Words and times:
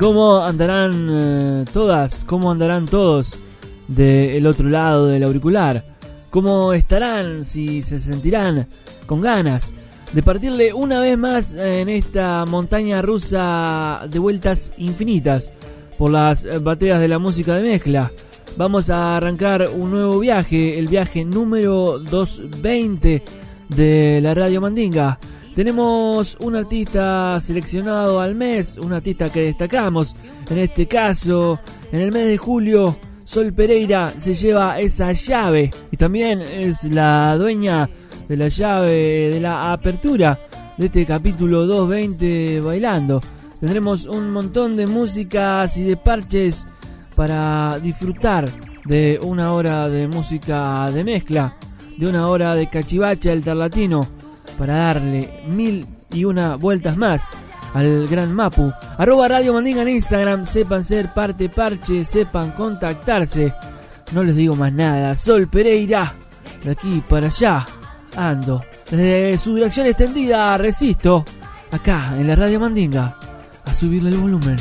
Cómo 0.00 0.38
andarán 0.38 1.08
eh, 1.10 1.64
todas? 1.74 2.24
¿Cómo 2.24 2.50
andarán 2.50 2.86
todos 2.86 3.36
del 3.86 4.46
otro 4.46 4.66
lado 4.70 5.08
del 5.08 5.22
auricular? 5.24 5.84
¿Cómo 6.30 6.72
estarán 6.72 7.44
si 7.44 7.82
se 7.82 7.98
sentirán 7.98 8.66
con 9.04 9.20
ganas 9.20 9.74
de 10.14 10.22
partirle 10.22 10.72
una 10.72 11.00
vez 11.00 11.18
más 11.18 11.52
en 11.52 11.90
esta 11.90 12.46
montaña 12.46 13.02
rusa 13.02 14.06
de 14.10 14.18
vueltas 14.18 14.72
infinitas 14.78 15.50
por 15.98 16.10
las 16.10 16.46
eh, 16.46 16.58
bateas 16.60 16.98
de 16.98 17.08
la 17.08 17.18
música 17.18 17.54
de 17.56 17.68
mezcla? 17.68 18.10
Vamos 18.56 18.88
a 18.88 19.18
arrancar 19.18 19.68
un 19.68 19.90
nuevo 19.90 20.18
viaje, 20.18 20.78
el 20.78 20.88
viaje 20.88 21.26
número 21.26 21.98
220 21.98 23.22
de 23.68 24.20
la 24.22 24.32
Radio 24.32 24.62
Mandinga. 24.62 25.18
Tenemos 25.54 26.36
un 26.40 26.54
artista 26.54 27.40
seleccionado 27.40 28.20
al 28.20 28.34
mes, 28.34 28.78
un 28.78 28.92
artista 28.92 29.28
que 29.28 29.42
destacamos. 29.46 30.14
En 30.48 30.58
este 30.58 30.86
caso, 30.86 31.58
en 31.90 32.00
el 32.00 32.12
mes 32.12 32.26
de 32.26 32.38
julio, 32.38 32.96
Sol 33.24 33.52
Pereira 33.52 34.12
se 34.16 34.34
lleva 34.34 34.78
esa 34.78 35.12
llave 35.12 35.70
y 35.90 35.96
también 35.96 36.40
es 36.40 36.84
la 36.84 37.36
dueña 37.36 37.88
de 38.28 38.36
la 38.36 38.48
llave 38.48 39.30
de 39.30 39.40
la 39.40 39.72
apertura 39.72 40.38
de 40.76 40.86
este 40.86 41.04
capítulo 41.04 41.66
220 41.66 42.60
bailando. 42.60 43.20
Tendremos 43.58 44.06
un 44.06 44.30
montón 44.30 44.76
de 44.76 44.86
músicas 44.86 45.76
y 45.76 45.82
de 45.82 45.96
parches 45.96 46.66
para 47.14 47.78
disfrutar 47.80 48.48
de 48.84 49.20
una 49.22 49.52
hora 49.52 49.88
de 49.88 50.08
música 50.08 50.90
de 50.90 51.04
mezcla, 51.04 51.56
de 51.98 52.06
una 52.06 52.28
hora 52.28 52.54
de 52.54 52.66
cachivache 52.66 53.30
alterlatino, 53.30 54.08
para 54.60 54.76
darle 54.76 55.26
mil 55.48 55.86
y 56.12 56.26
una 56.26 56.56
vueltas 56.56 56.98
más 56.98 57.22
al 57.72 58.06
gran 58.06 58.34
Mapu. 58.34 58.70
Arroba 58.98 59.26
Radio 59.26 59.54
Mandinga 59.54 59.80
en 59.80 59.88
Instagram, 59.88 60.44
sepan 60.44 60.84
ser 60.84 61.14
parte 61.14 61.48
parche, 61.48 62.04
sepan 62.04 62.50
contactarse. 62.50 63.54
No 64.12 64.22
les 64.22 64.36
digo 64.36 64.54
más 64.54 64.70
nada, 64.70 65.14
Sol 65.14 65.48
Pereira, 65.48 66.14
de 66.62 66.72
aquí 66.72 67.02
para 67.08 67.28
allá, 67.28 67.66
ando. 68.14 68.60
Desde 68.90 69.38
su 69.38 69.54
dirección 69.54 69.86
extendida, 69.86 70.58
resisto, 70.58 71.24
acá 71.70 72.14
en 72.18 72.28
la 72.28 72.36
Radio 72.36 72.60
Mandinga, 72.60 73.16
a 73.64 73.72
subirle 73.72 74.10
el 74.10 74.18
volumen. 74.18 74.58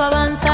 Se 0.00 0.49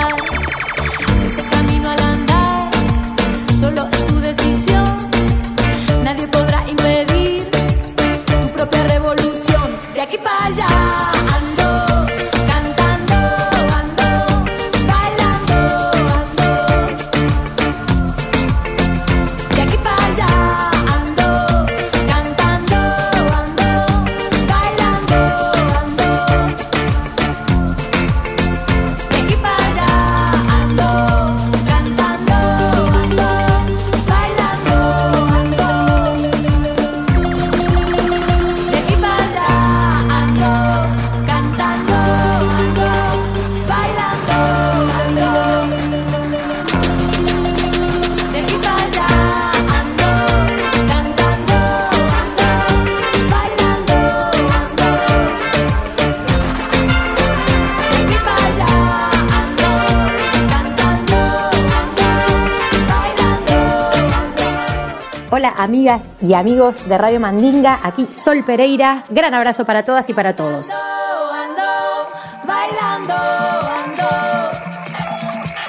y 66.27 66.35
amigos 66.35 66.89
de 66.89 66.99
Radio 66.99 67.21
Mandinga, 67.21 67.79
aquí 67.85 68.09
Sol 68.11 68.43
Pereira. 68.45 69.05
Gran 69.09 69.33
abrazo 69.33 69.65
para 69.65 69.85
todas 69.85 70.09
y 70.09 70.15
para 70.15 70.35
todos. 70.35 70.69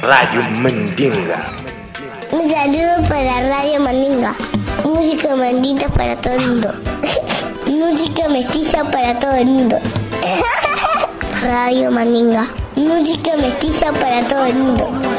Radio 0.02 0.42
Mandinga. 0.60 1.42
Un 2.32 2.50
saludo 2.50 3.08
para 3.08 3.48
Radio 3.48 3.80
Mandinga. 3.82 4.36
Música 4.84 5.36
mandinga 5.36 5.88
para 5.90 6.16
todo 6.16 6.34
el 6.34 6.48
mundo. 6.48 6.74
Música 7.68 8.28
mestiza 8.28 8.84
para 8.86 9.20
todo 9.20 9.36
el 9.36 9.46
mundo. 9.46 9.78
Radio 11.44 11.92
Mandinga. 11.92 12.48
Música 12.76 13.38
mestiza 13.38 13.92
para 13.94 14.24
todo 14.28 14.46
el 14.46 14.56
mundo. 14.56 15.17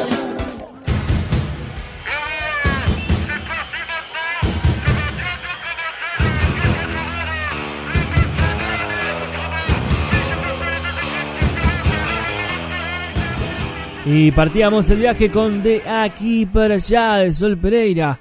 Y 14.10 14.30
partíamos 14.30 14.88
el 14.88 15.00
viaje 15.00 15.30
con 15.30 15.62
De 15.62 15.82
aquí 15.86 16.46
para 16.46 16.76
allá 16.76 17.16
de 17.16 17.30
Sol 17.30 17.58
Pereira. 17.58 18.18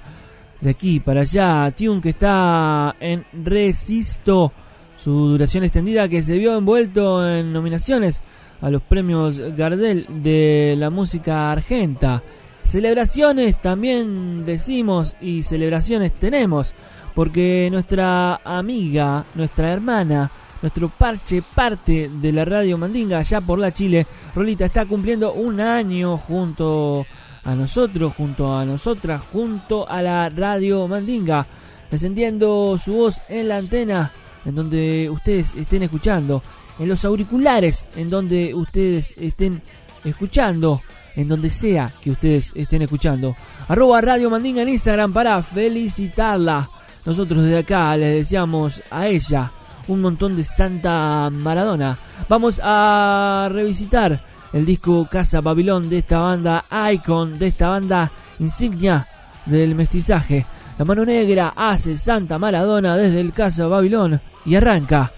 De 0.60 0.68
aquí 0.68 1.00
para 1.00 1.22
allá, 1.22 1.70
Tune 1.70 2.02
que 2.02 2.10
está 2.10 2.94
en 3.00 3.24
Resisto, 3.32 4.52
su 4.98 5.10
duración 5.10 5.64
extendida 5.64 6.06
que 6.06 6.20
se 6.20 6.36
vio 6.36 6.58
envuelto 6.58 7.26
en 7.26 7.54
nominaciones 7.54 8.22
a 8.60 8.68
los 8.68 8.82
premios 8.82 9.38
Gardel 9.56 10.04
de 10.22 10.74
la 10.76 10.90
música 10.90 11.50
argenta. 11.50 12.22
Celebraciones 12.64 13.58
también 13.62 14.44
decimos 14.44 15.16
y 15.22 15.42
celebraciones 15.42 16.12
tenemos, 16.12 16.74
porque 17.14 17.68
nuestra 17.70 18.42
amiga, 18.44 19.24
nuestra 19.34 19.72
hermana, 19.72 20.30
nuestro 20.62 20.88
parche, 20.88 21.42
parte 21.42 22.10
de 22.12 22.32
la 22.32 22.44
radio 22.44 22.78
Mandinga 22.78 23.18
allá 23.18 23.40
por 23.40 23.58
la 23.58 23.72
Chile. 23.72 24.06
Rolita 24.34 24.66
está 24.66 24.86
cumpliendo 24.86 25.32
un 25.32 25.60
año 25.60 26.16
junto 26.16 27.06
a 27.44 27.54
nosotros, 27.54 28.14
junto 28.14 28.56
a 28.56 28.64
nosotras, 28.64 29.22
junto 29.32 29.88
a 29.88 30.02
la 30.02 30.28
radio 30.28 30.86
Mandinga, 30.88 31.46
encendiendo 31.90 32.78
su 32.82 32.92
voz 32.92 33.22
en 33.28 33.48
la 33.48 33.58
antena 33.58 34.10
en 34.44 34.54
donde 34.54 35.10
ustedes 35.10 35.54
estén 35.54 35.82
escuchando, 35.82 36.42
en 36.78 36.88
los 36.88 37.04
auriculares 37.04 37.88
en 37.96 38.08
donde 38.08 38.54
ustedes 38.54 39.14
estén 39.18 39.60
escuchando, 40.04 40.80
en 41.16 41.28
donde 41.28 41.50
sea 41.50 41.92
que 42.00 42.10
ustedes 42.10 42.52
estén 42.54 42.82
escuchando. 42.82 43.36
Arroba 43.68 44.00
Radio 44.00 44.30
Mandinga 44.30 44.62
en 44.62 44.70
Instagram 44.70 45.12
para 45.12 45.42
felicitarla. 45.42 46.68
Nosotros 47.04 47.42
desde 47.42 47.58
acá 47.58 47.96
les 47.96 48.14
deseamos 48.14 48.82
a 48.90 49.08
ella 49.08 49.52
un 49.88 50.00
montón 50.00 50.36
de 50.36 50.44
Santa 50.44 51.28
Maradona. 51.30 51.98
Vamos 52.28 52.60
a 52.62 53.48
revisitar 53.50 54.20
el 54.52 54.64
disco 54.64 55.06
Casa 55.10 55.40
Babilón 55.40 55.88
de 55.90 55.98
esta 55.98 56.20
banda 56.20 56.64
Icon, 56.92 57.38
de 57.38 57.48
esta 57.48 57.68
banda 57.68 58.10
insignia 58.38 59.06
del 59.46 59.74
mestizaje. 59.74 60.46
La 60.78 60.84
mano 60.84 61.04
negra 61.04 61.52
hace 61.56 61.96
Santa 61.96 62.38
Maradona 62.38 62.96
desde 62.96 63.20
el 63.20 63.32
Casa 63.32 63.66
Babilón 63.66 64.20
y 64.44 64.54
arranca 64.54 65.10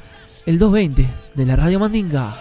el 0.47 0.59
220 0.59 1.07
de 1.35 1.47
la 1.47 1.57
Radio 1.57 1.79
Mandinga. 1.79 2.33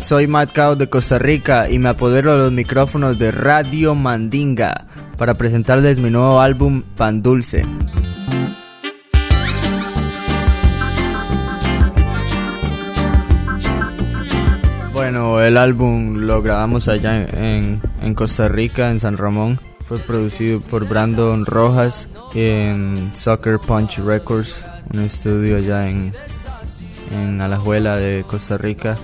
Soy 0.00 0.26
Matt 0.26 0.52
Cao 0.52 0.76
de 0.76 0.88
Costa 0.88 1.18
Rica 1.18 1.68
y 1.68 1.78
me 1.78 1.90
apodero 1.90 2.32
de 2.32 2.38
los 2.44 2.52
micrófonos 2.52 3.18
de 3.18 3.30
Radio 3.30 3.94
Mandinga 3.94 4.86
para 5.18 5.34
presentarles 5.34 6.00
mi 6.00 6.08
nuevo 6.08 6.40
álbum 6.40 6.82
Pan 6.96 7.22
Dulce. 7.22 7.64
Bueno, 14.92 15.40
el 15.42 15.56
álbum 15.56 16.16
lo 16.18 16.42
grabamos 16.42 16.88
allá 16.88 17.24
en, 17.24 17.80
en 18.00 18.14
Costa 18.14 18.48
Rica, 18.48 18.90
en 18.90 18.98
San 18.98 19.18
Ramón. 19.18 19.60
Fue 19.80 19.98
producido 19.98 20.60
por 20.60 20.88
Brandon 20.88 21.44
Rojas 21.44 22.08
en 22.34 23.10
Soccer 23.14 23.58
Punch 23.58 23.98
Records, 23.98 24.64
un 24.92 25.00
estudio 25.00 25.58
allá 25.58 25.88
en, 25.88 26.14
en 27.10 27.40
Alajuela 27.40 27.96
de 27.96 28.24
Costa 28.26 28.56
Rica. 28.56 28.96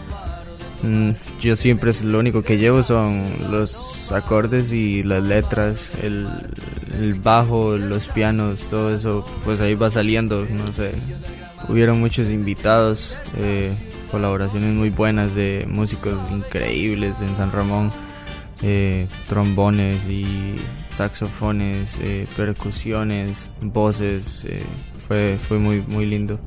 Mm, 0.82 1.10
Yo 1.40 1.56
siempre 1.56 1.92
lo 2.04 2.18
único 2.18 2.42
que 2.42 2.56
llevo 2.56 2.82
son 2.82 3.24
los 3.50 4.12
acordes 4.12 4.72
y 4.72 5.02
las 5.02 5.22
letras, 5.22 5.92
el, 6.02 6.28
bajo, 7.22 7.76
los 7.76 8.08
pianos, 8.08 8.68
todo 8.68 8.94
eso, 8.94 9.24
pues 9.44 9.60
ahí 9.60 9.74
va 9.74 9.90
saliendo, 9.90 10.44
no 10.44 10.72
sé. 10.72 10.92
Hubieron 11.68 11.98
muchos 12.00 12.30
invitados, 12.30 13.18
eh, 13.36 13.72
colaboraciones 14.10 14.74
muy 14.74 14.90
buenas 14.90 15.34
de 15.34 15.66
músicos 15.68 16.14
increíbles 16.30 17.20
en 17.20 17.34
San 17.34 17.50
Ramón, 17.50 17.90
eh, 18.62 19.08
trombones 19.28 20.08
y 20.08 20.56
saxofones, 20.90 21.98
eh, 22.00 22.26
percusiones, 22.36 23.50
voces, 23.60 24.46
fue, 25.06 25.38
fue 25.38 25.58
muy, 25.58 25.82
muy 25.82 26.06
lindo. 26.06 26.38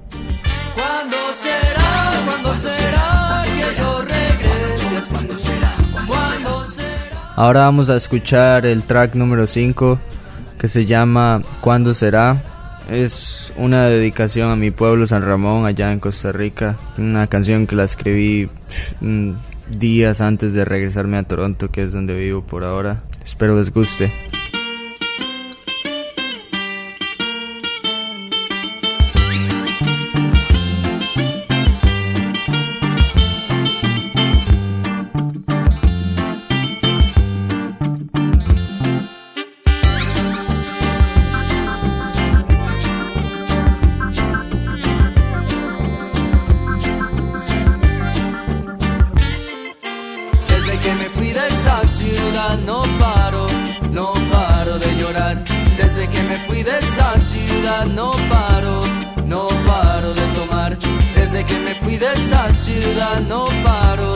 Ahora 7.42 7.62
vamos 7.62 7.90
a 7.90 7.96
escuchar 7.96 8.68
el 8.68 8.84
track 8.84 9.16
número 9.16 9.48
5 9.48 10.00
que 10.60 10.68
se 10.68 10.86
llama 10.86 11.42
¿Cuándo 11.60 11.96
será? 11.96 12.40
Es 12.88 13.52
una 13.58 13.88
dedicación 13.88 14.52
a 14.52 14.56
mi 14.56 14.70
pueblo 14.70 15.08
San 15.08 15.24
Ramón, 15.24 15.66
allá 15.66 15.92
en 15.92 16.00
Costa 16.00 16.32
Rica. 16.32 16.78
Una 17.00 17.26
canción 17.26 17.66
que 17.66 17.76
la 17.76 17.86
escribí 17.86 18.48
días 19.72 20.22
antes 20.22 20.54
de 20.54 20.66
regresarme 20.66 21.18
a 21.18 21.24
Toronto, 21.24 21.72
que 21.72 21.82
es 21.82 21.92
donde 21.92 22.16
vivo 22.16 22.44
por 22.44 22.64
ahora. 22.64 23.02
Espero 23.24 23.58
les 23.58 23.74
guste. 23.74 24.14
Fui 56.62 56.72
de 56.72 56.78
esta 56.78 57.18
ciudad 57.18 57.86
no 57.88 58.12
paro, 58.30 58.84
no 59.26 59.48
paro 59.66 60.14
de 60.14 60.22
tomar. 60.36 60.78
Desde 61.16 61.44
que 61.44 61.58
me 61.58 61.74
fui 61.76 61.98
de 61.98 62.12
esta 62.12 62.50
ciudad 62.54 63.20
no 63.22 63.48
paro, 63.64 64.14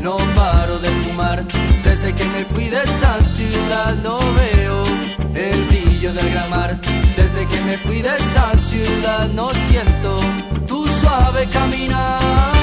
no 0.00 0.16
paro 0.36 0.78
de 0.78 0.88
fumar. 1.02 1.42
Desde 1.82 2.14
que 2.14 2.24
me 2.24 2.44
fui 2.44 2.68
de 2.68 2.82
esta 2.82 3.20
ciudad 3.20 3.96
no 3.96 4.16
veo 4.34 4.84
el 5.34 5.64
brillo 5.64 6.12
del 6.12 6.30
gran 6.30 6.50
mar. 6.50 6.78
Desde 7.16 7.46
que 7.46 7.60
me 7.62 7.76
fui 7.78 8.00
de 8.00 8.14
esta 8.14 8.56
ciudad 8.56 9.28
no 9.28 9.50
siento 9.68 10.20
tu 10.66 10.86
suave 10.86 11.46
caminar. 11.48 12.57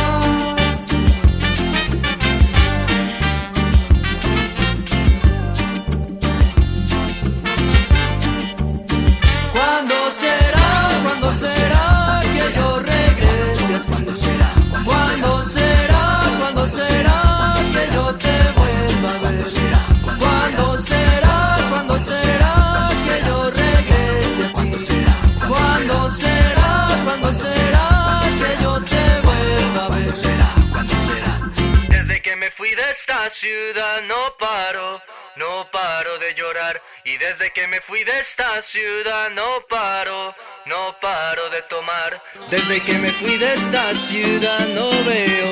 Fui 32.66 32.74
de 32.74 32.90
esta 32.90 33.30
ciudad 33.30 34.02
no 34.08 34.36
paro, 34.40 35.00
no 35.36 35.70
paro 35.72 36.18
de 36.18 36.34
llorar. 36.34 36.82
Y 37.04 37.16
desde 37.18 37.52
que 37.52 37.68
me 37.68 37.80
fui 37.80 38.04
de 38.04 38.20
esta 38.20 38.60
ciudad 38.64 39.30
no 39.30 39.64
paro, 39.70 40.34
no 40.66 40.96
paro 41.00 41.48
de 41.52 41.62
tomar. 41.64 42.20
Desde 42.50 42.82
que 42.82 42.98
me 42.98 43.12
fui 43.14 43.38
de 43.38 43.54
esta 43.54 43.94
ciudad 43.94 44.68
no 44.70 44.90
veo 45.04 45.52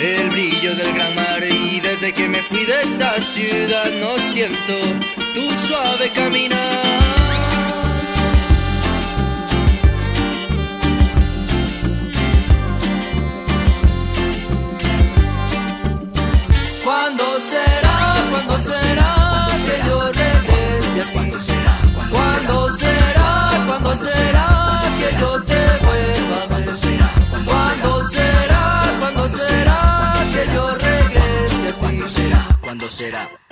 el 0.00 0.30
brillo 0.30 0.74
del 0.74 0.94
gran 0.94 1.14
mar. 1.14 1.44
Y 1.44 1.78
desde 1.78 2.12
que 2.12 2.26
me 2.26 2.42
fui 2.42 2.64
de 2.64 2.80
esta 2.80 3.20
ciudad 3.20 3.90
no 3.92 4.18
siento 4.32 4.74
tu 5.34 5.48
suave 5.68 6.10
caminar. 6.10 7.17
¿Cuándo 16.88 17.38
será? 17.38 18.14
¿Cuándo 18.30 18.56
será 18.64 19.46
que 19.66 19.86
yo 19.86 20.10
regrese 20.10 21.02
a 21.02 21.04
ti? 21.04 21.18
¿Cuándo 22.10 22.70
será? 22.70 23.64
¿Cuándo 23.66 23.94
será 23.94 24.80
que 24.98 25.20
yo 25.20 25.42
te 25.42 25.62
vuelva 25.84 26.38
a 26.44 26.46
ver? 26.46 26.64
¿Cuándo 27.44 28.08
será? 28.08 28.72
¿Cuándo 29.00 29.28
será 29.28 30.14
que 30.32 30.54
yo 30.54 30.74
regrese 30.76 31.68
a 31.68 31.72
ti? 31.72 32.56
¿Cuándo 32.62 32.88
será? 32.88 33.47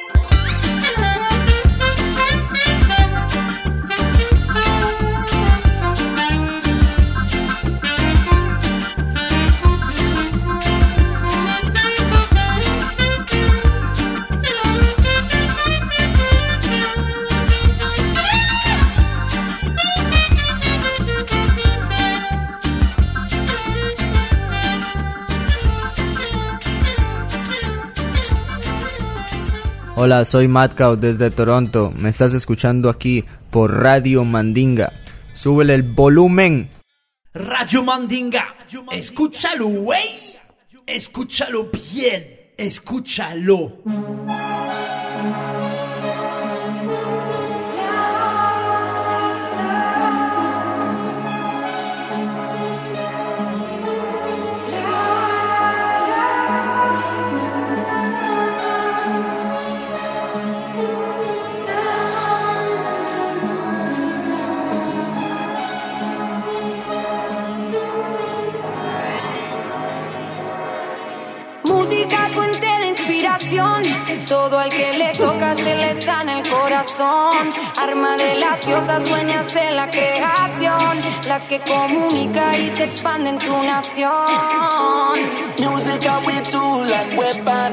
Hola, 30.06 30.24
soy 30.24 30.46
Matcow 30.46 30.94
desde 30.94 31.32
Toronto. 31.32 31.92
Me 31.96 32.10
estás 32.10 32.32
escuchando 32.32 32.88
aquí 32.88 33.24
por 33.50 33.82
Radio 33.82 34.22
Mandinga. 34.22 34.92
Súbele 35.32 35.74
el 35.74 35.82
volumen. 35.82 36.68
Radio 37.34 37.82
Mandinga, 37.82 38.54
escúchalo, 38.92 39.66
güey. 39.66 40.06
Escúchalo 40.86 41.72
bien, 41.72 42.52
escúchalo. 42.56 43.82
Todo 74.26 74.58
al 74.58 74.68
que 74.70 74.92
le 74.92 75.12
toca 75.12 75.54
se 75.54 75.76
le 75.76 76.00
sana 76.00 76.40
el 76.40 76.48
corazón. 76.48 77.54
Arma 77.80 78.16
de 78.16 78.34
las 78.36 78.66
diosas 78.66 79.08
dueñas 79.08 79.54
de 79.54 79.70
la 79.70 79.88
creación. 79.88 81.00
La 81.28 81.46
que 81.46 81.60
comunica 81.60 82.50
y 82.58 82.70
se 82.70 82.84
expande 82.84 83.30
en 83.30 83.38
tu 83.38 83.62
nación. 83.62 84.26
Music 85.60 86.06
are 86.06 86.26
we 86.26 86.40
tool 86.42 86.92
and 86.92 87.16
weapon. 87.16 87.72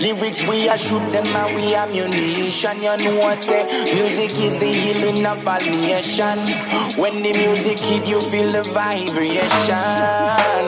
Lyrics 0.00 0.42
we 0.48 0.68
a 0.68 0.76
shoot 0.76 1.02
them 1.12 1.36
and 1.36 1.54
we 1.54 1.72
ammunition. 1.74 2.82
You 2.82 2.96
know 2.96 3.22
I 3.22 3.36
say 3.36 3.64
music 3.94 4.32
is 4.40 4.58
the 4.58 4.66
healing 4.66 5.24
of 5.24 5.46
all 5.46 5.60
nation. 5.60 6.38
When 6.96 7.22
the 7.22 7.32
music 7.32 7.78
hit 7.78 8.08
you 8.08 8.20
feel 8.20 8.50
the 8.50 8.62
vibration. 8.72 9.78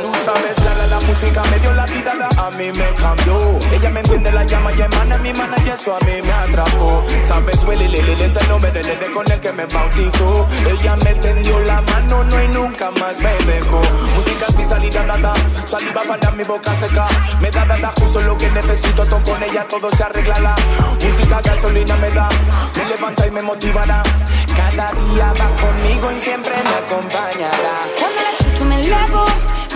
Tú 0.03 0.13
sabes 0.25 0.59
la 0.65 0.75
la 0.75 0.87
la 0.87 1.01
música 1.01 1.43
me 1.51 1.59
dio 1.59 1.73
la 1.75 1.87
a 2.11 2.51
mí 2.51 2.71
me 2.73 2.93
cambió. 2.95 3.59
Ella 3.73 3.91
me 3.91 4.01
entiende 4.01 4.31
la 4.33 4.45
llama 4.45 4.73
y 4.73 4.83
emana 4.83 5.19
mi 5.19 5.33
mana 5.33 5.57
y 5.65 5.69
eso 5.71 5.97
a 5.97 6.05
mí 6.05 6.23
me 6.23 6.33
atrapó. 6.33 7.05
Sabes 7.23 7.63
Willy 7.65 7.89
Lily 7.89 8.23
es 8.23 8.37
el 8.37 8.49
nombre 8.49 8.71
del 8.73 8.87
nene 8.87 9.07
con 9.13 9.31
el 9.31 9.41
que 9.41 9.53
me 9.53 9.65
bautizó. 9.67 10.47
Ella 10.67 10.97
me 11.05 11.15
tendió 11.15 11.59
la 11.61 11.81
mano 11.81 12.25
no 12.25 12.43
y 12.43 12.49
nunca 12.49 12.91
más 12.91 13.19
me 13.21 13.33
dejó. 13.53 13.81
Música 14.15 14.47
es 14.49 14.55
mi 14.55 14.65
salida 14.65 15.07
dada, 15.07 15.33
saliva 15.65 16.03
para 16.07 16.31
mi 16.33 16.45
boca 16.45 16.75
seca. 16.77 17.07
Me 17.41 17.51
da 17.51 17.65
dada 17.65 17.93
justo 17.99 18.21
lo 18.21 18.37
que 18.37 18.51
necesito, 18.51 19.05
toco 19.05 19.33
con 19.33 19.43
ella 19.43 19.67
todo 19.69 19.91
se 19.91 20.05
arreglará. 20.05 20.55
Música 21.03 21.41
gasolina 21.43 21.97
me 21.97 22.11
da, 22.11 22.29
me 22.77 22.85
levanta 22.87 23.27
y 23.27 23.31
me 23.31 23.43
motivará. 23.43 24.03
Cada 24.55 24.93
día 24.93 25.33
va 25.41 25.49
conmigo 25.57 26.13
y 26.13 26.21
siempre 26.21 26.53
me 26.63 26.75
acompañará. 26.87 27.77
Cuando 27.99 28.21
la 28.21 28.31
escucho 28.39 28.65
me 28.67 28.81
elevo, 28.81 29.25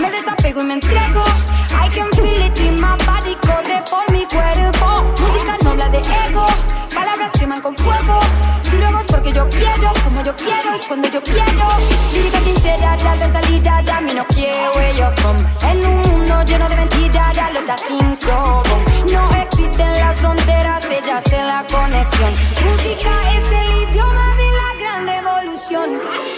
me 0.01 0.11
desapego 0.11 0.61
y 0.61 0.65
me 0.65 0.73
entrego. 0.75 1.23
I 1.71 1.89
can 1.89 2.09
feel 2.11 2.41
it 2.45 2.59
in 2.59 2.79
my 2.79 2.95
body, 3.05 3.35
corre 3.45 3.81
por 3.89 4.05
mi 4.11 4.25
cuerpo. 4.25 4.87
Música 5.21 5.57
no 5.63 5.69
habla 5.71 5.89
de 5.89 5.99
ego, 5.99 6.45
palabras 6.93 7.31
queman 7.37 7.61
con 7.61 7.75
fuego. 7.75 8.19
Sirvemos 8.63 9.03
porque 9.05 9.31
yo 9.31 9.47
quiero, 9.49 9.91
como 10.03 10.21
yo 10.23 10.35
quiero 10.35 10.75
y 10.75 10.85
cuando 10.87 11.07
yo 11.09 11.21
quiero. 11.21 11.67
Lírica 12.13 12.39
sincera, 12.41 12.95
real 12.97 13.19
de 13.19 13.31
salida, 13.31 13.77
a 13.97 14.01
mí 14.01 14.13
no 14.13 14.25
quiero 14.27 14.71
where 14.75 14.95
you're 14.95 15.15
from. 15.17 15.37
En 15.63 15.85
un 15.85 16.01
mundo 16.01 16.43
lleno 16.45 16.69
de 16.69 16.75
mentiras, 16.75 17.37
a 17.37 17.51
los 17.51 17.65
that 17.65 17.79
things 17.87 18.25
go 18.25 18.61
wrong. 18.65 18.83
No 19.11 19.29
existen 19.41 19.93
las 19.93 20.15
fronteras, 20.17 20.85
ellas 20.85 21.23
en 21.31 21.47
la 21.47 21.65
conexión. 21.69 22.31
Música 22.65 23.11
es 23.33 23.45
el 23.61 23.89
idioma 23.89 24.35
de 24.35 24.51
la 24.59 24.69
gran 24.79 25.07
revolución. 25.07 26.28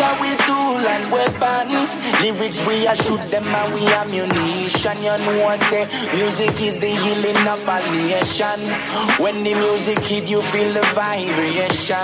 Are 0.00 0.20
we 0.20 0.34
tool 0.46 0.82
and 0.94 1.12
weapon. 1.12 1.68
Lyrics 2.20 2.58
we 2.66 2.86
a 2.86 2.96
shoot 2.96 3.20
them 3.30 3.44
and 3.44 3.74
we 3.74 3.86
ammunition. 3.86 4.96
You 4.98 5.16
know 5.24 5.46
I 5.46 5.56
say 5.56 5.86
music 6.16 6.60
is 6.60 6.80
the 6.80 6.88
healing 6.88 7.46
of 7.46 7.66
a 7.68 7.78
nation. 7.92 8.60
When 9.22 9.44
the 9.44 9.54
music 9.54 9.98
hit, 10.00 10.28
you 10.28 10.40
feel 10.40 10.72
the 10.72 10.82
vibration. 10.94 11.96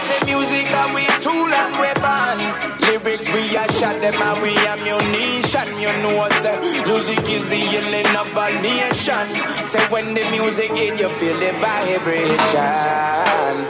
Say 0.00 0.20
music 0.24 0.70
are 0.72 0.94
we 0.94 1.04
tool 1.20 1.52
and 1.52 1.78
weapon. 1.78 2.81
Lyrics 3.04 3.26
we 3.32 3.56
a 3.56 3.72
shot 3.72 4.00
them 4.00 4.14
and 4.14 4.42
we 4.42 4.54
ammunition. 4.72 5.66
You 5.80 5.92
know 6.02 6.28
say 6.38 6.56
music 6.86 7.28
is 7.28 7.48
the 7.48 7.56
healing 7.56 8.14
of 8.14 8.36
a 8.36 8.46
nation. 8.62 9.26
Say 9.66 9.84
when 9.90 10.14
the 10.14 10.22
music 10.30 10.70
hit, 10.70 11.00
you 11.00 11.08
feel 11.08 11.36
the 11.38 11.50
vibration. 11.58 13.02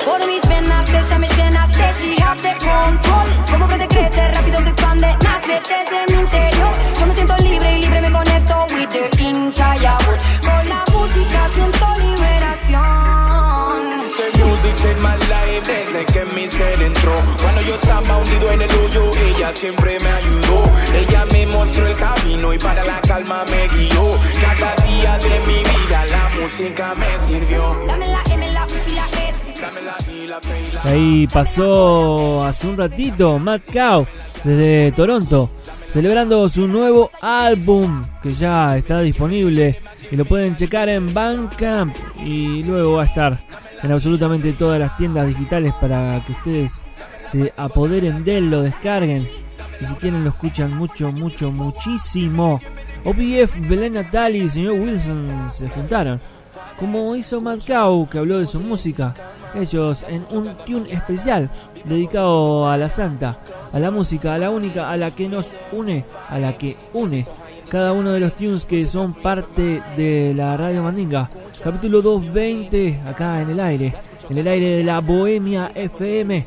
Por 0.05 0.19
mis 0.27 0.43
venas 0.47 0.91
ella 0.91 1.19
me 1.19 1.29
llena 1.29 1.67
de 1.67 1.95
giras 2.01 2.43
de 2.43 2.53
control 2.61 3.29
Como 3.51 3.67
puede 3.67 3.89
crecer, 3.89 4.35
rápido 4.35 4.61
se 4.63 4.69
expande, 4.69 5.17
nace 5.25 5.61
desde 5.61 6.13
mi 6.13 6.21
interior 6.21 6.73
Yo 6.99 7.07
me 7.07 7.15
siento 7.15 7.37
libre 7.43 7.79
y 7.79 7.83
libre 7.83 8.01
me 8.03 8.13
conecto 8.13 8.67
with 8.75 8.91
the 8.91 9.01
world 9.01 10.21
Con 10.45 10.69
la 10.69 10.85
música 10.93 11.49
siento 11.55 11.87
liberación 12.01 12.43
saved 14.75 15.01
my 15.01 15.17
life 15.29 15.63
desde 15.67 16.05
que 16.07 16.35
mi 16.35 16.47
ser 16.49 16.83
entró. 16.83 17.15
Cuando 17.41 17.61
yo 17.63 17.75
estaba 17.75 18.19
hundido 18.19 18.51
en 18.53 18.63
el 18.63 18.71
hoyo, 18.71 19.11
ella 19.29 19.53
siempre 19.53 19.99
me 20.01 20.09
ayudó. 20.09 20.63
Ella 20.95 21.25
me 21.33 21.47
mostró 21.47 21.87
el 21.87 21.97
camino 21.97 22.53
y 22.53 22.59
para 22.59 22.85
la 22.85 23.01
calma 23.01 23.45
me 23.51 23.69
guió. 23.69 24.11
Cada 24.41 24.75
día 24.87 25.19
de 25.19 25.41
mi 25.47 25.59
vida 25.59 26.07
la 26.11 26.29
música 26.41 26.95
me 26.95 27.19
sirvió. 27.19 27.79
Dame 27.87 28.09
la 28.09 28.23
M, 28.31 28.53
la 28.53 28.65
U 28.65 28.91
y 28.91 28.95
la 28.95 29.07
S 29.29 29.61
Dame 29.61 29.83
la 29.83 29.97
I, 30.13 30.27
la 30.27 30.41
P 30.41 30.49
y 30.49 30.73
la 30.73 30.83
Ahí 30.83 31.27
pasó 31.27 32.45
hace 32.45 32.67
un 32.67 32.77
ratito 32.77 33.39
Matt 33.39 33.63
Cow 33.73 34.07
desde 34.45 34.93
Toronto, 34.93 35.51
celebrando 35.89 36.49
su 36.49 36.67
nuevo 36.67 37.11
álbum 37.21 38.05
que 38.23 38.35
ya 38.35 38.77
está 38.77 39.01
disponible 39.01 39.79
y 40.11 40.17
lo 40.17 40.25
pueden 40.25 40.57
checar 40.57 40.89
en 40.89 41.15
Bandcamp 41.15 41.95
y 42.25 42.63
luego 42.65 42.95
va 42.95 43.03
a 43.03 43.07
estar 43.07 43.39
en 43.83 43.93
absolutamente 43.93 44.53
todas 44.53 44.79
las 44.79 44.97
tiendas 44.97 45.27
digitales 45.27 45.75
para 45.81 46.23
que 46.27 46.33
ustedes 46.33 46.83
se 47.25 47.53
apoderen 47.57 48.25
de 48.25 48.39
él, 48.39 48.51
lo 48.51 48.63
descarguen 48.63 49.27
y 49.81 49.87
si 49.87 49.95
quieren 49.95 50.25
lo 50.25 50.31
escuchan 50.31 50.75
mucho, 50.77 51.11
mucho, 51.13 51.51
muchísimo. 51.51 52.61
OPF, 53.05 53.69
Belén 53.69 53.95
Natali 53.95 54.43
y 54.43 54.49
señor 54.49 54.75
Wilson 54.75 55.51
se 55.51 55.69
juntaron 55.69 56.21
como 56.79 57.15
hizo 57.15 57.41
Matt 57.41 57.61
que 57.65 58.19
habló 58.19 58.39
de 58.39 58.47
su 58.47 58.61
música, 58.61 59.15
ellos 59.55 60.05
en 60.09 60.27
un 60.33 60.53
tune 60.67 60.93
especial 60.93 61.51
dedicado 61.85 62.69
a 62.69 62.77
la 62.77 62.89
santa, 62.89 63.39
a 63.73 63.79
la 63.79 63.91
música, 63.91 64.35
a 64.35 64.39
la 64.39 64.51
única, 64.51 64.91
a 64.91 64.97
la 64.97 65.13
que 65.13 65.29
nos 65.29 65.47
une, 65.71 66.05
a 66.29 66.39
la 66.39 66.57
que 66.59 66.77
une 66.93 67.25
cada 67.69 67.93
uno 67.93 68.11
de 68.11 68.21
los 68.21 68.35
tunes 68.35 68.67
que 68.67 68.87
son 68.87 69.15
parte 69.15 69.81
de 69.97 70.35
la 70.35 70.57
Radio 70.57 70.83
Mandinga. 70.83 71.31
Capítulo 71.61 72.01
220, 72.03 73.01
acá 73.07 73.43
en 73.43 73.51
el 73.51 73.61
aire, 73.61 73.95
en 74.31 74.39
el 74.39 74.49
aire 74.49 74.77
de 74.77 74.85
la 74.85 75.01
Bohemia 75.01 75.71
FM, 75.75 76.43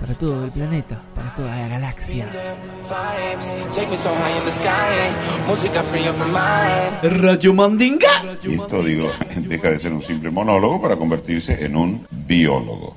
para 0.00 0.14
todo 0.14 0.44
el 0.44 0.50
planeta, 0.50 1.02
para 1.14 1.34
toda 1.34 1.56
la 1.56 1.68
galaxia. 1.68 2.26
vibes. 2.26 3.54
Take 3.74 3.90
me 3.90 3.96
so 3.96 4.08
high 4.08 4.38
in 4.38 4.44
the 4.44 4.50
sky. 4.50 5.48
Música 5.48 5.82
free 5.82 6.08
up 6.08 6.16
my 6.18 6.26
mind. 6.26 7.22
Radio 7.22 7.52
Mandinga. 7.52 8.38
Y 8.42 8.54
esto, 8.54 8.82
digo, 8.82 9.08
deja 9.48 9.70
de 9.70 9.78
ser 9.78 9.92
un 9.92 10.02
simple 10.02 10.30
monólogo 10.30 10.80
para 10.80 10.96
convertirse 10.96 11.64
en 11.64 11.76
un 11.76 12.06
biólogo. 12.26 12.96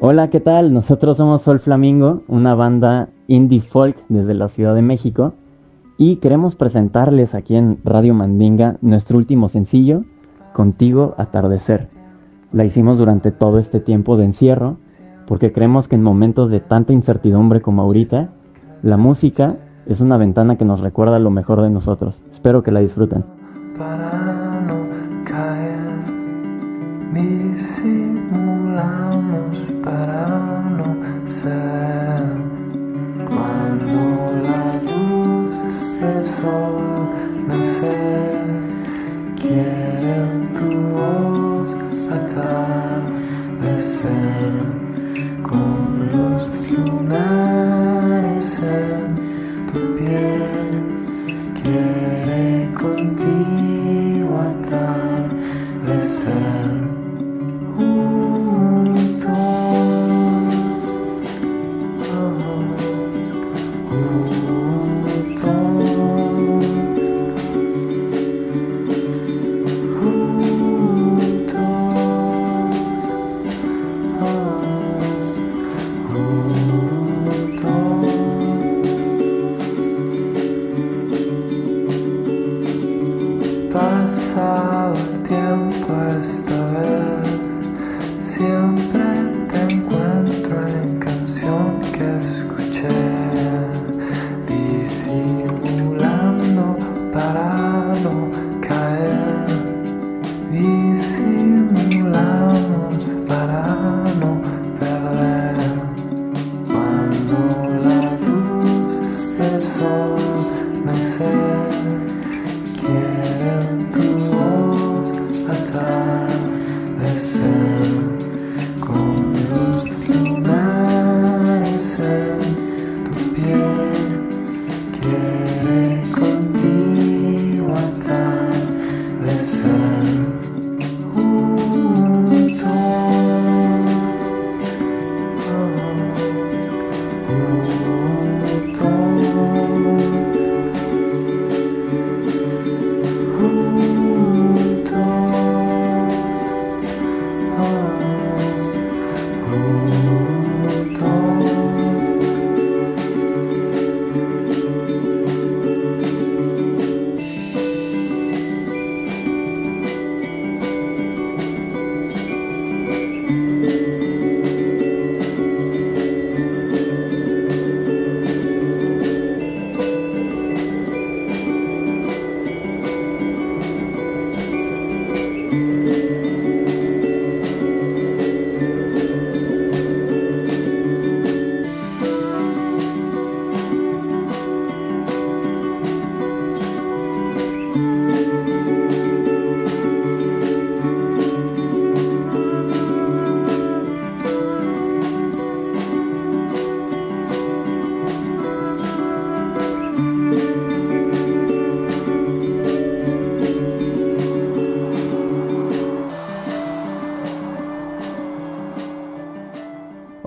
Hola, 0.00 0.28
¿qué 0.28 0.40
tal? 0.40 0.74
Nosotros 0.74 1.16
somos 1.16 1.42
Sol 1.42 1.60
Flamingo, 1.60 2.22
una 2.28 2.54
banda 2.54 3.08
indie 3.26 3.62
folk 3.62 3.96
desde 4.08 4.34
la 4.34 4.48
Ciudad 4.48 4.74
de 4.74 4.82
México 4.82 5.34
y 5.96 6.16
queremos 6.16 6.56
presentarles 6.56 7.34
aquí 7.34 7.56
en 7.56 7.78
Radio 7.84 8.14
Mandinga 8.14 8.76
nuestro 8.80 9.18
último 9.18 9.48
sencillo, 9.48 10.04
Contigo 10.52 11.14
Atardecer. 11.18 11.88
La 12.52 12.64
hicimos 12.64 12.98
durante 12.98 13.32
todo 13.32 13.58
este 13.58 13.80
tiempo 13.80 14.16
de 14.16 14.24
encierro 14.24 14.78
porque 15.26 15.52
creemos 15.52 15.88
que 15.88 15.96
en 15.96 16.02
momentos 16.02 16.50
de 16.50 16.60
tanta 16.60 16.92
incertidumbre 16.92 17.60
como 17.60 17.82
ahorita, 17.82 18.30
la 18.82 18.96
música 18.96 19.56
es 19.86 20.00
una 20.00 20.16
ventana 20.16 20.56
que 20.56 20.64
nos 20.64 20.80
recuerda 20.80 21.18
lo 21.18 21.30
mejor 21.30 21.62
de 21.62 21.70
nosotros. 21.70 22.22
Espero 22.30 22.62
que 22.62 22.72
la 22.72 22.80
disfruten. 22.80 23.24
para 23.76 24.60
no 24.60 24.86
caer. 25.24 25.74
Para 29.82 30.62
no 30.76 31.26
ser. 31.26 32.24
Cuando 33.26 34.32
la 34.42 34.63
luz 36.04 36.14
del 36.14 36.26
sol 36.26 37.08
nace, 37.46 37.96
quieren 39.40 40.52
tu 40.54 40.68
voz 40.96 41.74
atardecer. 42.10 43.04
Con 45.42 46.10
los 46.12 46.70
lunares 46.70 47.73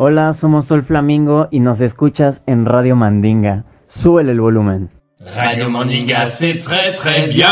Hola, 0.10 0.32
somos 0.32 0.68
Sol 0.68 0.86
Flamingo 0.86 1.50
y 1.52 1.60
nos 1.60 1.82
escuchas 1.82 2.42
en 2.46 2.66
Radio 2.66 2.96
Mandinga. 2.96 3.66
Súbele 3.90 4.32
el 4.32 4.40
volumen. 4.40 4.90
Radio 5.36 5.70
Mandinga, 5.70 6.26
c'est 6.28 6.60
très 6.60 6.96
très 6.96 7.28
bien. 7.28 7.46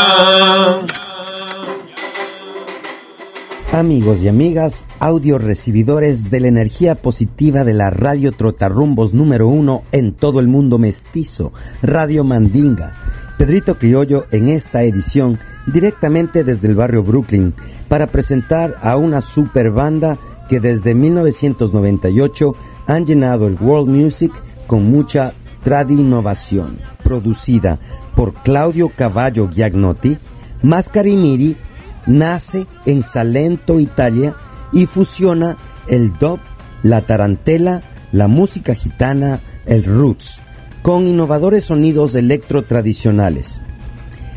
Amigos 3.72 4.22
y 4.22 4.28
amigas, 4.28 4.88
audio 5.00 5.36
recibidores 5.36 6.30
de 6.30 6.40
la 6.40 6.48
energía 6.48 6.94
positiva 6.94 7.62
de 7.62 7.74
la 7.74 7.90
radio 7.90 8.32
Trotarrumbos 8.32 9.12
número 9.12 9.48
uno 9.48 9.82
en 9.92 10.14
todo 10.14 10.40
el 10.40 10.48
mundo 10.48 10.78
mestizo, 10.78 11.52
Radio 11.82 12.24
Mandinga. 12.24 12.94
Pedrito 13.36 13.76
Criollo 13.76 14.24
en 14.32 14.48
esta 14.48 14.82
edición 14.82 15.38
directamente 15.66 16.42
desde 16.42 16.68
el 16.68 16.74
barrio 16.74 17.02
Brooklyn 17.02 17.52
para 17.88 18.06
presentar 18.06 18.76
a 18.80 18.96
una 18.96 19.20
super 19.20 19.70
banda 19.70 20.16
que 20.48 20.60
desde 20.60 20.94
1998 20.94 22.54
han 22.86 23.06
llenado 23.06 23.46
el 23.46 23.56
world 23.60 23.88
music 23.88 24.32
con 24.66 24.90
mucha 24.90 25.34
innovación. 25.88 26.78
Producida 27.02 27.78
por 28.14 28.34
Claudio 28.34 28.88
Cavallo 28.88 29.48
Giagnotti, 29.48 30.16
Mascari 30.62 31.16
Miri 31.16 31.56
nace 32.06 32.66
en 32.86 33.02
Salento, 33.02 33.80
Italia 33.80 34.34
y 34.72 34.86
fusiona 34.86 35.56
el 35.88 36.12
dub, 36.18 36.38
la 36.82 37.02
tarantela, 37.02 37.82
la 38.12 38.28
música 38.28 38.74
gitana, 38.74 39.40
el 39.66 39.84
roots, 39.84 40.40
con 40.82 41.06
innovadores 41.06 41.64
sonidos 41.64 42.14
electro 42.14 42.64
tradicionales. 42.64 43.62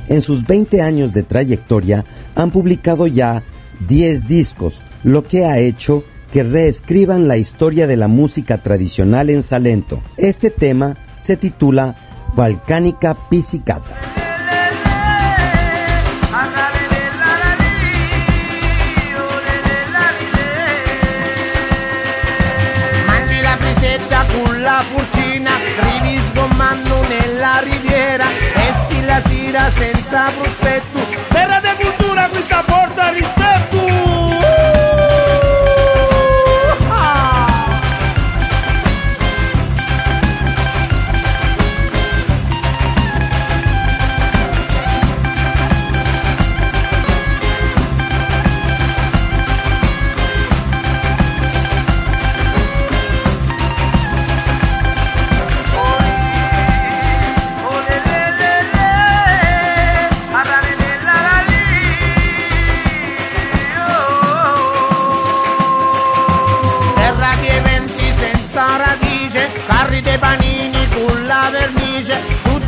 En 0.07 0.21
sus 0.21 0.47
20 0.47 0.81
años 0.81 1.13
de 1.13 1.21
trayectoria 1.21 2.05
han 2.35 2.49
publicado 2.49 3.05
ya 3.05 3.43
10 3.87 4.27
discos, 4.27 4.81
lo 5.03 5.23
que 5.23 5.45
ha 5.45 5.57
hecho 5.57 6.03
que 6.31 6.43
reescriban 6.43 7.27
la 7.27 7.37
historia 7.37 7.87
de 7.87 7.97
la 7.97 8.07
música 8.07 8.61
tradicional 8.61 9.29
en 9.29 9.41
Salento. 9.41 10.01
Este 10.17 10.49
tema 10.51 10.97
se 11.17 11.37
titula 11.37 11.95
Volcánica 12.35 13.15
Piscicata. 13.29 13.97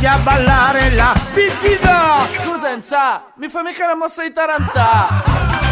Tutti 0.02 0.06
a 0.06 0.18
ballare 0.18 0.90
la 0.94 1.14
pizzita! 1.32 2.26
Scusa 2.42 2.70
mi 3.36 3.48
fai 3.48 3.62
mica 3.62 3.86
la 3.86 3.94
mossa 3.94 4.22
di 4.22 4.32
tarantà! 4.32 5.71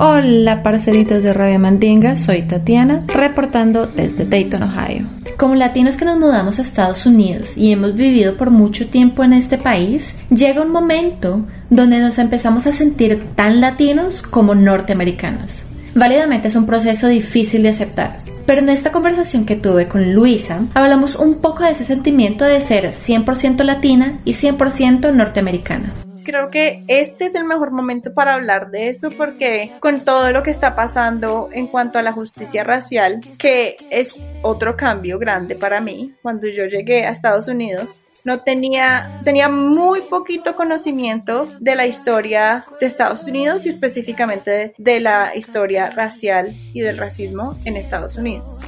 Hola 0.00 0.62
parceritos 0.62 1.24
de 1.24 1.32
Radio 1.32 1.58
Mandinga, 1.58 2.16
soy 2.16 2.42
Tatiana, 2.42 3.02
reportando 3.08 3.88
desde 3.88 4.24
Dayton, 4.24 4.62
Ohio. 4.62 5.08
Como 5.36 5.56
latinos 5.56 5.96
que 5.96 6.04
nos 6.04 6.20
mudamos 6.20 6.60
a 6.60 6.62
Estados 6.62 7.04
Unidos 7.04 7.56
y 7.56 7.72
hemos 7.72 7.96
vivido 7.96 8.36
por 8.36 8.52
mucho 8.52 8.86
tiempo 8.86 9.24
en 9.24 9.32
este 9.32 9.58
país, 9.58 10.14
llega 10.30 10.62
un 10.62 10.70
momento 10.70 11.44
donde 11.68 11.98
nos 11.98 12.18
empezamos 12.18 12.68
a 12.68 12.72
sentir 12.72 13.20
tan 13.34 13.60
latinos 13.60 14.22
como 14.22 14.54
norteamericanos. 14.54 15.62
Válidamente 15.96 16.46
es 16.46 16.54
un 16.54 16.66
proceso 16.66 17.08
difícil 17.08 17.64
de 17.64 17.70
aceptar, 17.70 18.18
pero 18.46 18.60
en 18.60 18.68
esta 18.68 18.92
conversación 18.92 19.46
que 19.46 19.56
tuve 19.56 19.88
con 19.88 20.14
Luisa 20.14 20.60
hablamos 20.74 21.16
un 21.16 21.40
poco 21.40 21.64
de 21.64 21.70
ese 21.70 21.82
sentimiento 21.82 22.44
de 22.44 22.60
ser 22.60 22.90
100% 22.90 23.64
latina 23.64 24.20
y 24.24 24.34
100% 24.34 25.12
norteamericana 25.12 25.92
creo 26.28 26.50
que 26.50 26.82
este 26.88 27.24
es 27.24 27.34
el 27.34 27.44
mejor 27.44 27.70
momento 27.70 28.12
para 28.12 28.34
hablar 28.34 28.70
de 28.70 28.90
eso 28.90 29.10
porque 29.10 29.72
con 29.80 30.04
todo 30.04 30.30
lo 30.30 30.42
que 30.42 30.50
está 30.50 30.76
pasando 30.76 31.48
en 31.52 31.66
cuanto 31.66 31.98
a 31.98 32.02
la 32.02 32.12
justicia 32.12 32.64
racial, 32.64 33.22
que 33.38 33.78
es 33.88 34.20
otro 34.42 34.76
cambio 34.76 35.18
grande 35.18 35.54
para 35.54 35.80
mí, 35.80 36.12
cuando 36.20 36.46
yo 36.46 36.66
llegué 36.66 37.06
a 37.06 37.12
Estados 37.12 37.48
Unidos, 37.48 38.04
no 38.24 38.40
tenía, 38.40 39.22
tenía 39.24 39.48
muy 39.48 40.02
poquito 40.02 40.54
conocimiento 40.54 41.48
de 41.60 41.76
la 41.76 41.86
historia 41.86 42.66
de 42.78 42.86
Estados 42.86 43.24
Unidos 43.24 43.64
y 43.64 43.70
específicamente 43.70 44.50
de, 44.50 44.74
de 44.76 45.00
la 45.00 45.34
historia 45.34 45.88
racial 45.88 46.54
y 46.74 46.80
del 46.80 46.98
racismo 46.98 47.56
en 47.64 47.78
Estados 47.78 48.18
Unidos. 48.18 48.60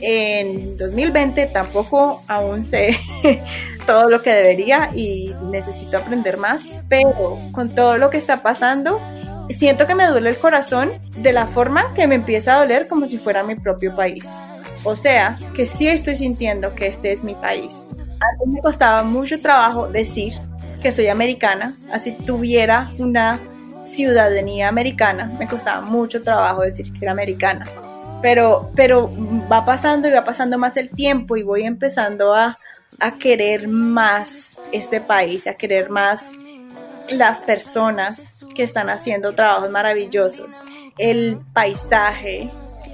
En 0.00 0.78
2020 0.78 1.46
tampoco 1.48 2.22
aún 2.26 2.64
sé 2.64 2.98
todo 3.86 4.08
lo 4.08 4.22
que 4.22 4.32
debería 4.32 4.90
y 4.94 5.34
necesito 5.50 5.98
aprender 5.98 6.36
más, 6.36 6.66
pero 6.88 7.38
con 7.52 7.74
todo 7.74 7.98
lo 7.98 8.10
que 8.10 8.18
está 8.18 8.42
pasando, 8.42 9.00
siento 9.50 9.86
que 9.86 9.94
me 9.94 10.06
duele 10.06 10.30
el 10.30 10.38
corazón 10.38 10.92
de 11.18 11.32
la 11.32 11.48
forma 11.48 11.92
que 11.94 12.06
me 12.06 12.14
empieza 12.14 12.54
a 12.54 12.58
doler 12.60 12.86
como 12.88 13.06
si 13.06 13.18
fuera 13.18 13.42
mi 13.42 13.54
propio 13.54 13.94
país. 13.94 14.28
O 14.84 14.96
sea, 14.96 15.36
que 15.54 15.66
sí 15.66 15.86
estoy 15.86 16.16
sintiendo 16.16 16.74
que 16.74 16.86
este 16.86 17.12
es 17.12 17.22
mi 17.22 17.34
país. 17.34 17.88
Antes 17.92 18.54
me 18.54 18.60
costaba 18.60 19.02
mucho 19.02 19.40
trabajo 19.40 19.88
decir 19.88 20.32
que 20.82 20.90
soy 20.90 21.08
americana, 21.08 21.72
así 21.92 22.12
tuviera 22.12 22.88
una 22.98 23.38
ciudadanía 23.86 24.68
americana, 24.68 25.30
me 25.38 25.46
costaba 25.46 25.82
mucho 25.82 26.20
trabajo 26.20 26.62
decir 26.62 26.90
que 26.92 27.04
era 27.04 27.12
americana 27.12 27.64
pero, 28.22 28.70
pero 28.74 29.10
va 29.50 29.66
pasando 29.66 30.08
y 30.08 30.12
va 30.12 30.22
pasando 30.22 30.56
más 30.56 30.76
el 30.76 30.88
tiempo 30.88 31.36
y 31.36 31.42
voy 31.42 31.64
empezando 31.64 32.32
a, 32.32 32.58
a 33.00 33.18
querer 33.18 33.68
más 33.68 34.60
este 34.72 35.00
país, 35.00 35.46
a 35.46 35.54
querer 35.54 35.90
más 35.90 36.22
las 37.10 37.40
personas 37.40 38.44
que 38.54 38.62
están 38.62 38.88
haciendo 38.90 39.34
trabajos 39.34 39.70
maravillosos, 39.70 40.54
el 40.98 41.38
paisaje, 41.52 42.48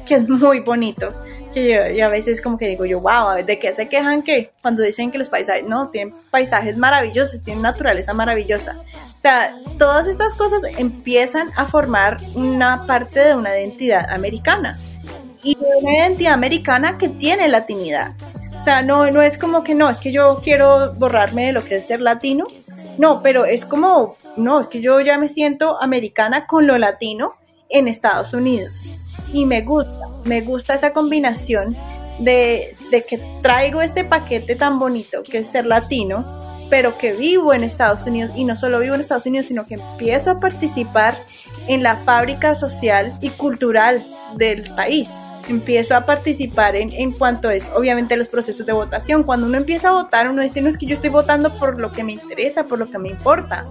que 0.06 0.14
es 0.16 0.28
muy 0.28 0.60
bonito. 0.60 1.12
Que 1.52 1.94
yo, 1.96 2.04
a 2.04 2.08
veces 2.08 2.40
como 2.40 2.58
que 2.58 2.68
digo 2.68 2.84
yo, 2.84 3.00
wow, 3.00 3.44
¿de 3.44 3.58
qué 3.58 3.72
se 3.72 3.88
quejan 3.88 4.22
que 4.22 4.52
cuando 4.62 4.82
dicen 4.82 5.10
que 5.10 5.18
los 5.18 5.28
paisajes, 5.28 5.64
no, 5.64 5.88
tienen 5.88 6.14
paisajes 6.30 6.76
maravillosos, 6.76 7.42
tienen 7.42 7.62
naturaleza 7.62 8.12
maravillosa? 8.12 8.76
O 9.08 9.20
sea, 9.20 9.54
todas 9.78 10.06
estas 10.06 10.34
cosas 10.34 10.62
empiezan 10.76 11.48
a 11.56 11.64
formar 11.66 12.18
una 12.34 12.86
parte 12.86 13.20
de 13.20 13.34
una 13.34 13.58
identidad 13.58 14.10
americana 14.10 14.78
y 15.42 15.56
una 15.82 15.92
identidad 15.92 16.34
americana 16.34 16.98
que 16.98 17.08
tiene 17.08 17.48
latinidad. 17.48 18.12
Sea, 18.68 18.82
no, 18.82 19.10
no 19.10 19.22
es 19.22 19.38
como 19.38 19.64
que 19.64 19.74
no, 19.74 19.88
es 19.88 19.96
que 19.96 20.12
yo 20.12 20.42
quiero 20.44 20.92
borrarme 20.98 21.46
de 21.46 21.52
lo 21.52 21.64
que 21.64 21.76
es 21.76 21.86
ser 21.86 22.02
latino. 22.02 22.44
No, 22.98 23.22
pero 23.22 23.46
es 23.46 23.64
como, 23.64 24.10
no, 24.36 24.60
es 24.60 24.66
que 24.66 24.82
yo 24.82 25.00
ya 25.00 25.16
me 25.16 25.30
siento 25.30 25.80
americana 25.80 26.46
con 26.46 26.66
lo 26.66 26.76
latino 26.76 27.32
en 27.70 27.88
Estados 27.88 28.34
Unidos. 28.34 28.70
Y 29.32 29.46
me 29.46 29.62
gusta, 29.62 30.06
me 30.26 30.42
gusta 30.42 30.74
esa 30.74 30.92
combinación 30.92 31.74
de, 32.18 32.76
de 32.90 33.06
que 33.06 33.18
traigo 33.40 33.80
este 33.80 34.04
paquete 34.04 34.54
tan 34.54 34.78
bonito 34.78 35.22
que 35.22 35.38
es 35.38 35.46
ser 35.46 35.64
latino, 35.64 36.26
pero 36.68 36.98
que 36.98 37.14
vivo 37.14 37.54
en 37.54 37.64
Estados 37.64 38.04
Unidos 38.04 38.32
y 38.36 38.44
no 38.44 38.54
solo 38.54 38.80
vivo 38.80 38.94
en 38.94 39.00
Estados 39.00 39.24
Unidos, 39.24 39.46
sino 39.46 39.66
que 39.66 39.76
empiezo 39.76 40.32
a 40.32 40.36
participar 40.36 41.16
en 41.68 41.82
la 41.82 41.96
fábrica 41.96 42.54
social 42.54 43.16
y 43.22 43.30
cultural 43.30 44.04
del 44.36 44.68
país 44.74 45.08
empiezo 45.52 45.96
a 45.96 46.06
participar 46.06 46.76
en, 46.76 46.90
en 46.92 47.12
cuanto 47.12 47.50
es 47.50 47.68
obviamente 47.74 48.16
los 48.16 48.28
procesos 48.28 48.66
de 48.66 48.72
votación. 48.72 49.22
Cuando 49.22 49.46
uno 49.46 49.56
empieza 49.56 49.88
a 49.88 49.92
votar, 49.92 50.28
uno 50.28 50.42
dice, 50.42 50.60
no 50.60 50.68
es 50.68 50.78
que 50.78 50.86
yo 50.86 50.94
estoy 50.94 51.10
votando 51.10 51.56
por 51.58 51.78
lo 51.78 51.92
que 51.92 52.04
me 52.04 52.12
interesa, 52.12 52.64
por 52.64 52.78
lo 52.78 52.90
que 52.90 52.98
me 52.98 53.08
importa. 53.08 53.64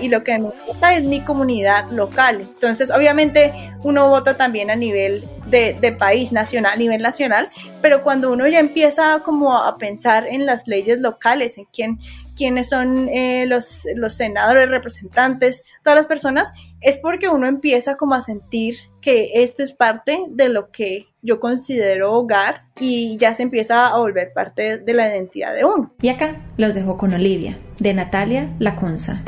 Y 0.00 0.08
lo 0.08 0.24
que 0.24 0.38
me 0.38 0.46
importa 0.46 0.94
es 0.94 1.04
mi 1.04 1.20
comunidad 1.20 1.90
local. 1.90 2.40
Entonces, 2.40 2.90
obviamente, 2.90 3.52
uno 3.84 4.08
vota 4.08 4.36
también 4.36 4.70
a 4.70 4.76
nivel 4.76 5.28
de, 5.46 5.76
de 5.80 5.92
país, 5.92 6.32
nacional, 6.32 6.72
a 6.72 6.76
nivel 6.76 7.02
nacional, 7.02 7.48
pero 7.82 8.02
cuando 8.02 8.32
uno 8.32 8.48
ya 8.48 8.58
empieza 8.58 9.20
como 9.24 9.56
a 9.56 9.76
pensar 9.76 10.26
en 10.26 10.46
las 10.46 10.66
leyes 10.66 11.00
locales, 11.00 11.58
en 11.58 11.66
quién, 11.72 11.98
quiénes 12.36 12.68
son 12.70 13.08
eh, 13.08 13.44
los, 13.46 13.86
los 13.94 14.14
senadores, 14.14 14.70
representantes, 14.70 15.64
todas 15.82 15.98
las 15.98 16.06
personas, 16.06 16.52
es 16.82 16.98
porque 16.98 17.28
uno 17.28 17.46
empieza 17.46 17.96
como 17.96 18.14
a 18.14 18.22
sentir 18.22 18.76
que 19.00 19.30
esto 19.34 19.62
es 19.62 19.72
parte 19.72 20.24
de 20.28 20.48
lo 20.48 20.70
que 20.70 21.06
yo 21.22 21.40
considero 21.40 22.12
hogar 22.12 22.64
y 22.80 23.16
ya 23.16 23.34
se 23.34 23.44
empieza 23.44 23.86
a 23.86 23.98
volver 23.98 24.32
parte 24.34 24.78
de 24.78 24.94
la 24.94 25.08
identidad 25.08 25.54
de 25.54 25.64
uno. 25.64 25.92
Y 26.02 26.08
acá 26.08 26.36
los 26.56 26.74
dejo 26.74 26.96
con 26.96 27.14
Olivia, 27.14 27.56
de 27.78 27.94
Natalia 27.94 28.50
Lacunza. 28.58 29.22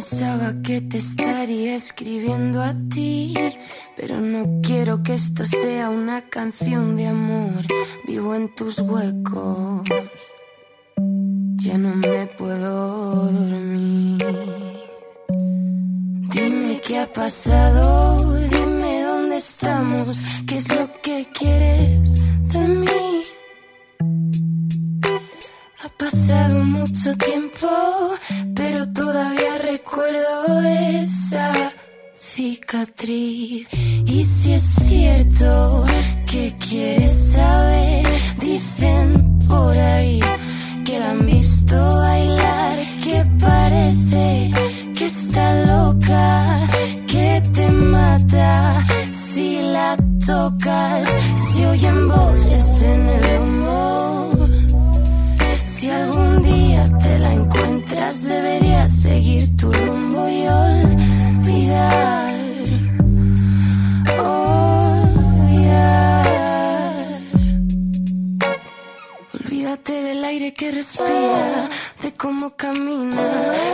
Pensaba 0.00 0.54
que 0.62 0.80
te 0.80 0.96
estaría 0.96 1.74
escribiendo 1.76 2.62
a 2.62 2.72
ti, 2.88 3.34
pero 3.98 4.18
no 4.18 4.62
quiero 4.62 5.02
que 5.02 5.12
esto 5.12 5.44
sea 5.44 5.90
una 5.90 6.22
canción 6.30 6.96
de 6.96 7.08
amor. 7.08 7.66
Vivo 8.08 8.34
en 8.34 8.54
tus 8.54 8.78
huecos, 8.78 9.86
ya 11.56 11.76
no 11.76 11.96
me 11.96 12.26
puedo 12.28 13.30
dormir. 13.30 14.24
Dime 16.32 16.80
qué 16.80 16.98
ha 17.00 17.12
pasado, 17.12 18.16
dime 18.48 19.02
dónde 19.02 19.36
estamos, 19.36 20.24
qué 20.46 20.56
es 20.56 20.74
lo 20.74 20.90
que 21.02 21.28
quieres 21.30 22.29
pasado 26.10 26.64
mucho 26.64 27.16
tiempo, 27.16 27.68
pero 28.56 28.92
todavía 28.92 29.58
recuerdo 29.58 30.60
esa 31.02 31.72
cicatriz. 32.16 33.68
Y 34.06 34.24
si 34.24 34.54
es 34.54 34.62
cierto 34.88 35.84
que 36.28 36.52
quieres 36.58 37.16
saber, 37.34 38.06
dicen 38.40 39.38
por 39.48 39.78
ahí 39.78 40.20
que 40.84 40.98
la 40.98 41.10
han 41.10 41.26
visto 41.26 41.76
bailar, 41.76 42.76
que 43.04 43.24
parece 43.38 44.50
que 44.96 45.06
está 45.06 45.64
loca, 45.64 46.60
que 47.06 47.40
te 47.54 47.70
mata 47.70 48.84
si 49.12 49.62
la 49.62 49.96
tocas, 50.26 51.08
si 51.36 51.64
oyen 51.66 52.08
voces 52.08 52.82
en 52.82 53.08
el 53.08 53.38
humo. 53.38 54.29
Si 55.80 55.88
algún 55.88 56.42
día 56.42 56.84
te 56.98 57.18
la 57.20 57.32
encuentras, 57.32 58.24
deberías 58.24 58.92
seguir 58.92 59.56
tu 59.56 59.72
rumbo 59.72 60.28
y 60.28 60.46
olvidar. 60.46 62.34
Olvidar. 64.18 65.46
Olvídate 69.32 70.02
del 70.02 70.22
aire 70.22 70.52
que 70.52 70.70
respira, 70.70 71.70
de 72.02 72.12
cómo 72.14 72.54
camina, 72.56 73.22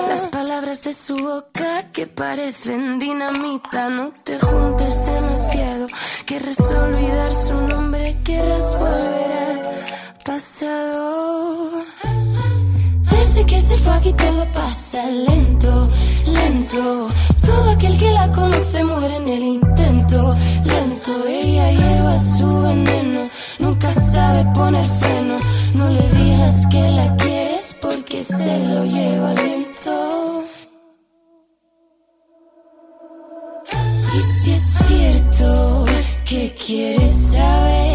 las 0.09 0.29
palabras 0.29 0.83
de 0.83 0.93
su 0.93 1.17
boca 1.17 1.91
que 1.91 2.07
parecen 2.07 3.01
dinamita. 3.01 3.89
No 3.89 4.13
te 4.23 4.39
juntes 4.39 5.05
demasiado, 5.05 5.89
querrás 6.25 6.61
olvidar 6.71 7.33
su 7.33 7.55
nombre, 7.55 8.17
querrás 8.23 8.79
volver 8.79 9.33
al 9.33 9.57
pasado. 10.27 11.71
Desde 13.11 13.47
que 13.47 13.61
se 13.61 13.79
fue 13.79 13.95
aquí 13.95 14.13
todo 14.13 14.53
pasa 14.53 15.07
lento, 15.09 15.87
lento. 16.27 17.07
Todo 17.45 17.71
aquel 17.71 17.97
que 17.97 18.11
la 18.11 18.33
conoce 18.33 18.85
muere 18.85 19.17
en 19.17 19.29
el 19.29 19.43
intento, 19.43 20.35
lento. 20.65 21.13
Ella 21.29 21.71
lleva 21.71 22.17
su 22.17 22.61
veneno, 22.61 23.23
nunca 23.61 23.93
sabe 23.95 24.45
poner 24.55 24.87
freno. 25.01 25.39
No 25.75 25.89
le 25.89 26.09
digas 26.19 26.67
que 26.73 26.83
la 26.91 27.17
quieres 27.17 27.77
porque 27.81 28.25
se 28.25 28.67
lo 28.67 28.85
lleva 28.85 29.33
el 29.33 29.43
viento. 29.45 30.45
Y 34.17 34.21
si 34.21 34.51
es 34.51 34.79
cierto 34.89 35.85
que 36.25 36.55
quieres 36.67 37.13
saber, 37.33 37.86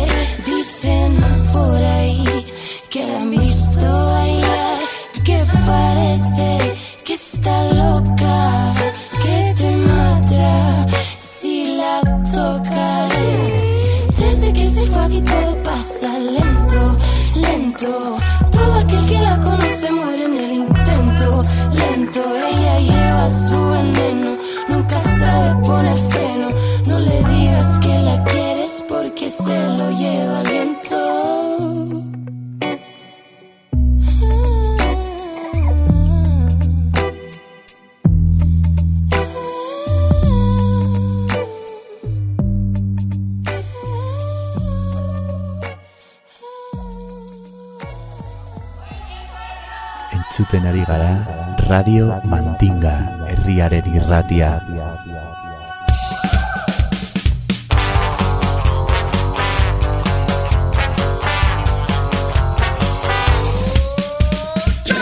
Radio 51.82 52.22
Mandinga 52.30 53.26
herriaren 53.28 53.86
irratia. 53.96 54.62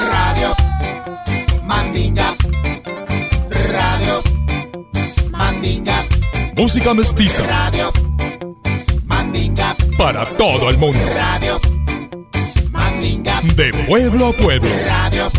Radio 0.08 0.56
Mandinga. 1.68 2.28
Radio 3.74 4.24
Mandinga. 5.32 6.06
Música 6.56 6.94
mestiza 6.94 7.44
Radio 7.44 7.92
Mandinga. 9.04 9.76
para 9.98 10.26
todo 10.38 10.70
el 10.70 10.78
mundo. 10.78 11.00
Radio 11.14 11.60
Mandinga. 12.72 13.42
De 13.58 13.74
pueblo 13.86 14.28
a 14.28 14.32
pueblo. 14.32 14.70
Radio 14.88 15.39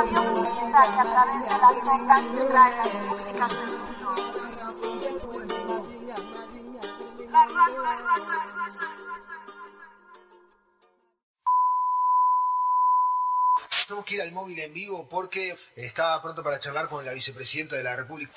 Radio 0.00 0.22
Mezquita, 0.22 0.82
que 0.94 1.00
a 1.00 1.04
través 1.04 1.44
de 1.44 1.58
las 1.58 1.86
ondas 1.86 2.22
te 2.34 2.44
trae 2.46 2.76
las 2.78 3.06
músicas 3.06 3.48
del 3.50 3.66
mundo. 3.66 4.39
Que 14.10 14.16
ir 14.16 14.22
al 14.22 14.32
móvil 14.32 14.58
en 14.58 14.74
vivo 14.74 15.06
porque 15.08 15.54
está 15.76 16.20
pronto 16.20 16.42
para 16.42 16.58
charlar 16.58 16.88
con 16.88 17.04
la 17.04 17.12
vicepresidenta 17.12 17.76
de 17.76 17.84
la 17.84 17.94
República. 17.94 18.32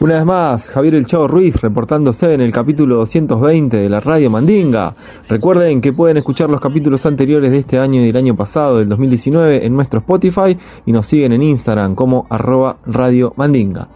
Una 0.00 0.16
vez 0.16 0.24
más, 0.26 0.68
Javier 0.68 0.94
El 0.94 1.06
Chavo 1.06 1.26
Ruiz 1.26 1.56
reportándose 1.56 2.34
en 2.34 2.42
el 2.42 2.52
capítulo 2.52 2.96
220 2.96 3.78
de 3.78 3.88
la 3.88 4.00
Radio 4.00 4.28
Mandinga. 4.28 4.94
Recuerden 5.26 5.80
que 5.80 5.94
pueden 5.94 6.18
escuchar 6.18 6.50
los 6.50 6.60
capítulos 6.60 7.06
anteriores 7.06 7.50
de 7.50 7.58
este 7.60 7.78
año 7.78 8.02
y 8.02 8.06
del 8.08 8.16
año 8.16 8.36
pasado, 8.36 8.78
del 8.78 8.90
2019, 8.90 9.64
en 9.64 9.74
nuestro 9.74 10.00
Spotify 10.00 10.58
y 10.84 10.92
nos 10.92 11.06
siguen 11.06 11.32
en 11.32 11.42
Instagram 11.44 11.94
como 11.94 12.26
arroba 12.28 12.78
Radio 12.84 13.32
Mandinga. 13.36 13.88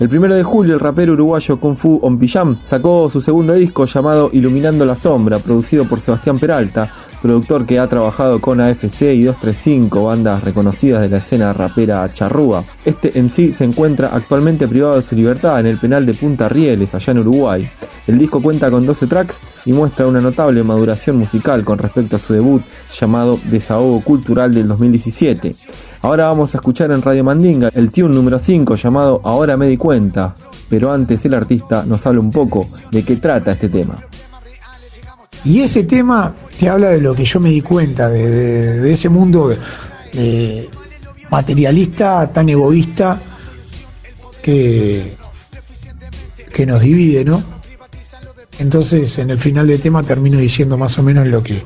El 0.00 0.08
primero 0.08 0.34
de 0.34 0.42
julio, 0.42 0.74
el 0.74 0.80
rapero 0.80 1.12
uruguayo 1.12 1.58
Kung 1.60 1.76
Fu 1.76 2.00
Ompiyam 2.02 2.60
sacó 2.64 3.08
su 3.10 3.20
segundo 3.20 3.52
disco 3.52 3.84
llamado 3.84 4.30
Iluminando 4.32 4.84
la 4.84 4.96
Sombra, 4.96 5.38
producido 5.38 5.88
por 5.88 6.00
Sebastián 6.00 6.38
Peralta, 6.38 6.92
productor 7.22 7.66
que 7.66 7.78
ha 7.78 7.86
trabajado 7.86 8.40
con 8.40 8.60
AFC 8.60 9.02
y 9.14 9.24
235, 9.24 10.04
bandas 10.04 10.44
reconocidas 10.44 11.02
de 11.02 11.08
la 11.08 11.18
escena 11.18 11.52
rapera 11.52 12.10
charrúa. 12.12 12.64
Este 12.84 13.18
en 13.18 13.30
sí 13.30 13.52
se 13.52 13.64
encuentra 13.64 14.10
actualmente 14.12 14.68
privado 14.68 14.96
de 14.96 15.02
su 15.02 15.14
libertad 15.14 15.60
en 15.60 15.66
el 15.66 15.78
penal 15.78 16.06
de 16.06 16.14
Punta 16.14 16.48
Rieles, 16.48 16.94
allá 16.94 17.10
en 17.10 17.18
Uruguay. 17.18 17.68
El 18.06 18.18
disco 18.18 18.40
cuenta 18.40 18.70
con 18.70 18.86
12 18.86 19.06
tracks 19.06 19.38
y 19.66 19.72
muestra 19.72 20.06
una 20.06 20.20
notable 20.20 20.62
maduración 20.62 21.16
musical 21.16 21.64
con 21.64 21.78
respecto 21.78 22.16
a 22.16 22.18
su 22.18 22.32
debut 22.32 22.62
llamado 22.98 23.38
Desahogo 23.50 24.00
Cultural 24.00 24.54
del 24.54 24.68
2017. 24.68 25.54
Ahora 26.02 26.28
vamos 26.28 26.54
a 26.54 26.58
escuchar 26.58 26.90
en 26.92 27.02
Radio 27.02 27.24
Mandinga 27.24 27.70
el 27.74 27.90
tune 27.90 28.14
número 28.14 28.38
5 28.38 28.76
llamado 28.76 29.20
Ahora 29.24 29.56
me 29.56 29.66
di 29.66 29.76
cuenta, 29.76 30.34
pero 30.70 30.92
antes 30.92 31.24
el 31.26 31.34
artista 31.34 31.84
nos 31.84 32.06
habla 32.06 32.20
un 32.20 32.30
poco 32.30 32.66
de 32.90 33.02
qué 33.02 33.16
trata 33.16 33.52
este 33.52 33.68
tema. 33.68 34.07
Y 35.44 35.60
ese 35.62 35.84
tema 35.84 36.34
te 36.58 36.68
habla 36.68 36.88
de 36.90 37.00
lo 37.00 37.14
que 37.14 37.24
yo 37.24 37.40
me 37.40 37.50
di 37.50 37.60
cuenta, 37.60 38.08
de, 38.08 38.92
ese 38.92 39.08
mundo 39.08 39.54
eh, 40.12 40.68
materialista, 41.30 42.30
tan 42.32 42.48
egoísta, 42.48 43.20
que, 44.42 45.16
que 46.52 46.66
nos 46.66 46.80
divide, 46.80 47.24
¿no? 47.24 47.42
Entonces, 48.58 49.18
en 49.18 49.30
el 49.30 49.38
final 49.38 49.68
del 49.68 49.80
tema 49.80 50.02
termino 50.02 50.38
diciendo 50.38 50.76
más 50.76 50.98
o 50.98 51.02
menos 51.02 51.28
lo 51.28 51.42
que, 51.42 51.62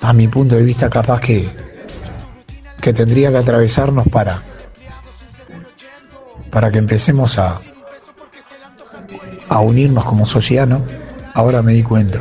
a 0.00 0.12
mi 0.12 0.26
punto 0.26 0.56
de 0.56 0.62
vista, 0.62 0.90
capaz 0.90 1.20
que, 1.20 1.48
que 2.80 2.92
tendría 2.92 3.30
que 3.30 3.36
atravesarnos 3.36 4.08
para, 4.08 4.42
para 6.50 6.70
que 6.72 6.78
empecemos 6.78 7.38
a, 7.38 7.60
a 9.48 9.60
unirnos 9.60 10.04
como 10.04 10.26
sociedad, 10.26 10.66
¿no? 10.66 10.82
Ahora 11.34 11.62
me 11.62 11.74
di 11.74 11.82
cuenta. 11.82 12.20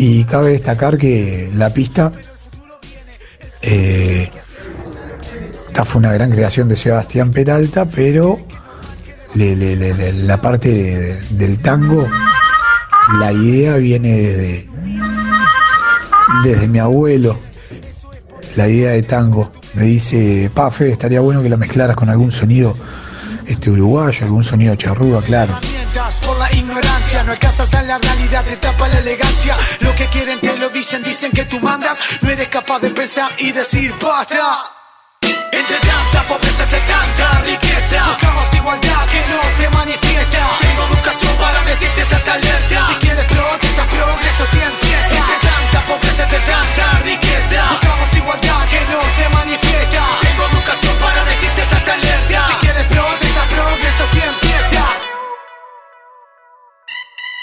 Y 0.00 0.22
cabe 0.24 0.52
destacar 0.52 0.96
que 0.96 1.50
la 1.56 1.74
pista, 1.74 2.12
eh, 3.60 4.30
esta 5.66 5.84
fue 5.84 5.98
una 5.98 6.12
gran 6.12 6.30
creación 6.30 6.68
de 6.68 6.76
Sebastián 6.76 7.32
Peralta, 7.32 7.84
pero 7.84 8.38
la 9.34 10.40
parte 10.40 10.68
de- 10.68 11.20
del 11.30 11.58
tango, 11.58 12.06
la 13.18 13.32
idea 13.32 13.74
viene 13.76 14.16
desde, 14.20 14.68
desde 16.44 16.68
mi 16.68 16.78
abuelo, 16.78 17.36
la 18.54 18.68
idea 18.68 18.92
de 18.92 19.02
tango. 19.02 19.50
Me 19.74 19.82
dice, 19.82 20.48
Pafe, 20.54 20.90
estaría 20.92 21.20
bueno 21.20 21.42
que 21.42 21.48
la 21.48 21.56
mezclaras 21.56 21.96
con 21.96 22.08
algún 22.08 22.30
sonido 22.30 22.76
este 23.46 23.70
uruguayo, 23.70 24.24
algún 24.26 24.44
sonido 24.44 24.76
charrúa, 24.76 25.22
claro. 25.22 25.54
No 27.28 27.32
alcanzas 27.34 27.74
a 27.74 27.82
la 27.82 27.98
realidad 27.98 28.42
te 28.42 28.56
tapa 28.56 28.88
la 28.88 29.00
elegancia. 29.00 29.54
Lo 29.80 29.94
que 29.94 30.08
quieren 30.08 30.40
te 30.40 30.56
lo 30.56 30.70
dicen 30.70 31.02
dicen 31.02 31.30
que 31.30 31.44
tú 31.44 31.60
mandas. 31.60 31.98
No 32.22 32.30
eres 32.30 32.48
capaz 32.48 32.80
de 32.80 32.88
pensar 32.88 33.30
y 33.36 33.52
decir 33.52 33.94
basta 34.00 34.72
entre 35.52 35.76
tanta 35.76 36.22
pobreza 36.22 36.62
entre 36.64 36.80
tanta 36.80 37.40
riqueza. 37.42 37.98
Buscamos 38.08 38.54
igualdad 38.54 39.06
que 39.12 39.20
no 39.28 39.40
se 39.58 39.68
manifiesta. 39.68 40.40
Tengo 40.58 40.84
educación 40.88 41.36
para 41.36 41.60
decirte 41.64 42.04
trata 42.06 42.32
alerta. 42.32 42.86
Si 42.88 42.94
quieres 42.94 43.26
protesta 43.26 43.84
progreso 43.84 44.44
si 44.50 44.60
empieza. 44.72 45.16
Entre 45.20 45.38
tanta 45.48 45.80
pobreza 45.84 46.22
entre 46.24 46.40
tanta 46.48 46.84
riqueza. 47.04 47.60
Buscamos 47.72 48.16
igualdad 48.16 48.68
que 48.72 48.80
no 48.88 49.00
se 49.16 49.28
manifiesta. 49.28 50.02
Tengo 50.22 50.42
educación 50.48 50.96
para 50.96 51.24
decirte 51.24 51.62
trata 51.68 51.92
alerta. 51.92 52.46
Si 52.48 52.54
quieres 52.54 52.86
protesta 52.86 53.42
progreso 53.52 54.04
si 54.12 54.47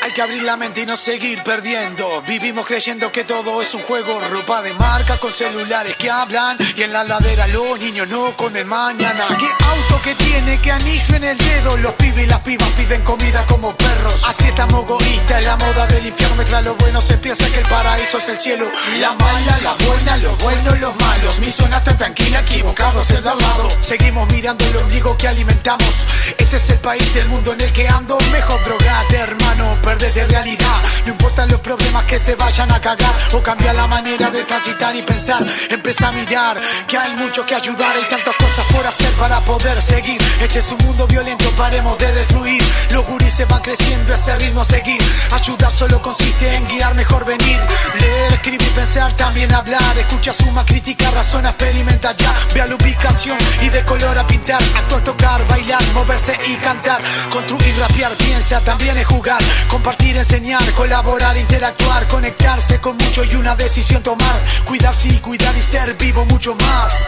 hay 0.06 0.12
que 0.12 0.22
abrir 0.22 0.44
la 0.44 0.56
mente 0.56 0.82
y 0.82 0.86
no 0.86 0.96
seguir 0.98 1.42
perdiendo. 1.44 2.22
Vivimos 2.28 2.68
creyendo 2.68 3.12
que 3.12 3.24
todo 3.24 3.60
es 3.64 3.74
un 3.74 3.82
juego. 3.82 4.20
Ropa 4.30 4.62
de 4.62 4.72
marca 4.74 5.18
con 5.18 5.34
celulares 5.34 5.96
que 5.96 6.12
hablan. 6.12 6.60
Y 6.76 6.84
en 6.84 6.94
la 6.94 7.04
ladera 7.04 7.48
los 7.48 7.80
niños 7.80 8.08
no 8.08 8.38
con 8.38 8.56
el 8.56 8.66
mañana. 8.66 9.26
¿Qué 9.40 9.48
auto 9.48 10.02
que 10.04 10.14
tiene? 10.14 10.62
¿Qué 10.62 10.72
anillo 10.72 11.16
en 11.16 11.24
el 11.24 11.38
dedo? 11.40 11.78
Los 11.78 11.94
pibes 11.96 12.26
y 12.26 12.28
las 12.28 12.40
pibas 12.42 12.70
piden 12.78 13.02
comida 13.02 13.48
como 13.48 13.76
perros. 13.76 14.22
Así 14.28 14.46
estamos 14.46 14.84
egoístas. 14.84 15.42
La 15.42 15.56
moda 15.56 15.88
del 15.88 16.06
infierno 16.06 16.36
mientras 16.36 16.64
lo 16.64 16.76
bueno 16.76 17.02
se 17.02 17.18
piensa 17.18 17.50
que 17.50 17.62
el 17.62 17.68
paraíso 17.68 18.20
es 18.20 18.30
el 18.30 18.38
cielo. 18.38 18.70
La 19.00 19.12
mala, 19.14 19.60
la 19.64 19.74
buena, 19.74 20.18
los 20.18 20.38
buenos, 20.38 20.80
los 20.82 20.96
malos. 20.98 21.40
Mi 21.40 21.50
zona 21.50 21.78
está 21.78 21.98
tranquila, 21.98 22.42
equivocados 22.42 23.10
al 23.10 23.24
lado. 23.24 23.70
Seguimos 23.82 24.30
mirando 24.30 24.64
el 24.66 24.78
ombligo 24.78 25.18
que 25.18 25.28
alimentamos. 25.28 26.06
Este 26.38 26.58
es 26.58 26.70
el 26.70 26.78
país, 26.78 27.16
el 27.16 27.28
mundo 27.28 27.54
en 27.54 27.62
el 27.62 27.74
que 27.74 27.88
ando. 27.88 28.20
Mejor 28.32 28.64
drogate, 28.64 29.16
hermano. 29.16 29.76
De 29.98 30.26
realidad. 30.26 30.82
No 31.06 31.12
importan 31.12 31.50
los 31.50 31.60
problemas 31.62 31.85
que 32.04 32.20
se 32.20 32.36
vayan 32.36 32.72
a 32.72 32.80
cagar 32.82 33.14
o 33.34 33.42
cambiar 33.42 33.76
la 33.76 33.88
manera 33.88 34.30
de 34.30 34.44
transitar 34.44 34.96
y 34.96 35.02
pensar. 35.02 35.46
Empieza 35.70 36.10
a 36.10 36.12
mirar 36.12 36.62
que 36.88 36.98
hay 36.98 37.16
mucho 37.16 37.46
que 37.46 37.56
ayudar, 37.56 37.96
hay 37.96 38.08
tantas 38.10 38.36
cosas 38.36 38.66
por 38.72 38.86
hacer 38.86 39.12
para 39.14 39.40
poder 39.42 39.82
seguir. 39.82 40.22
Este 40.42 40.60
es 40.60 40.72
un 40.72 40.86
mundo 40.86 41.08
violento, 41.08 41.50
paremos 41.52 41.98
de 41.98 42.12
destruir. 42.12 42.62
Los 42.92 43.06
gurises 43.08 43.48
van 43.48 43.62
creciendo, 43.62 44.14
ese 44.14 44.36
ritmo 44.38 44.62
a 44.62 44.66
seguir. 44.66 45.02
Ayudar 45.32 45.72
solo 45.72 46.02
consiste 46.02 46.56
en 46.56 46.68
guiar, 46.68 46.94
mejor 46.96 47.26
venir. 47.26 47.60
Leer, 48.00 48.34
escribir, 48.34 48.70
pensar, 48.72 49.12
también 49.14 49.54
hablar. 49.54 49.98
Escucha, 49.98 50.34
suma, 50.34 50.66
crítica, 50.66 51.10
razona, 51.12 51.50
experimenta 51.50 52.14
ya. 52.16 52.34
Vea 52.54 52.68
la 52.68 52.76
ubicación 52.76 53.38
y 53.62 53.70
de 53.70 53.84
color 53.86 54.18
a 54.18 54.28
pintar. 54.28 54.62
Actuar, 54.78 55.04
tocar, 55.04 55.48
bailar, 55.48 55.82
moverse 55.94 56.38
y 56.48 56.56
cantar. 56.58 57.02
Construir, 57.32 57.74
rapear, 57.80 58.12
piensa, 58.16 58.60
también 58.62 58.98
es 58.98 59.08
jugar. 59.08 59.42
Compartir, 59.70 60.18
enseñar, 60.18 60.64
colaborar, 60.74 61.38
interactuar. 61.38 61.85
Conectarse 62.10 62.80
con 62.80 62.98
mucho 62.98 63.24
y 63.24 63.36
una 63.36 63.56
decisión 63.56 64.02
tomar. 64.02 64.40
Cuidarse 64.66 65.10
y 65.10 65.18
cuidar 65.18 65.56
y 65.58 65.62
ser 65.62 65.96
vivo 65.96 66.24
mucho 66.26 66.56
más. 66.56 67.08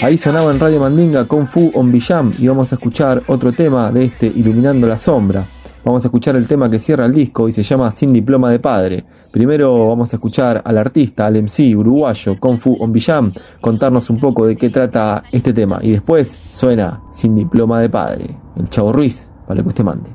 Ahí 0.00 0.16
sonaba 0.16 0.52
en 0.52 0.60
Radio 0.60 0.78
Mandinga 0.78 1.24
Kung 1.24 1.44
Fu 1.44 1.72
on 1.74 1.90
Villam 1.90 2.30
y 2.38 2.46
vamos 2.46 2.70
a 2.70 2.76
escuchar 2.76 3.20
otro 3.26 3.52
tema 3.52 3.90
de 3.90 4.04
este 4.04 4.26
Iluminando 4.26 4.86
la 4.86 4.96
Sombra. 4.96 5.44
Vamos 5.84 6.04
a 6.04 6.06
escuchar 6.06 6.36
el 6.36 6.46
tema 6.46 6.70
que 6.70 6.78
cierra 6.78 7.04
el 7.04 7.12
disco 7.12 7.48
y 7.48 7.52
se 7.52 7.64
llama 7.64 7.90
Sin 7.90 8.12
Diploma 8.12 8.48
de 8.52 8.60
Padre. 8.60 9.04
Primero 9.32 9.88
vamos 9.88 10.12
a 10.12 10.16
escuchar 10.16 10.62
al 10.64 10.78
artista, 10.78 11.26
al 11.26 11.42
MC 11.42 11.74
uruguayo 11.74 12.38
Kung 12.38 12.60
Fu 12.60 12.76
on 12.78 12.92
Villam, 12.92 13.32
contarnos 13.60 14.08
un 14.08 14.20
poco 14.20 14.46
de 14.46 14.56
qué 14.56 14.70
trata 14.70 15.24
este 15.32 15.52
tema. 15.52 15.80
Y 15.82 15.90
después 15.90 16.28
suena 16.52 17.02
Sin 17.12 17.34
Diploma 17.34 17.80
de 17.80 17.90
Padre, 17.90 18.26
el 18.56 18.68
Chavo 18.70 18.92
Ruiz, 18.92 19.28
para 19.48 19.62
que 19.62 19.68
usted 19.68 19.82
mande. 19.82 20.10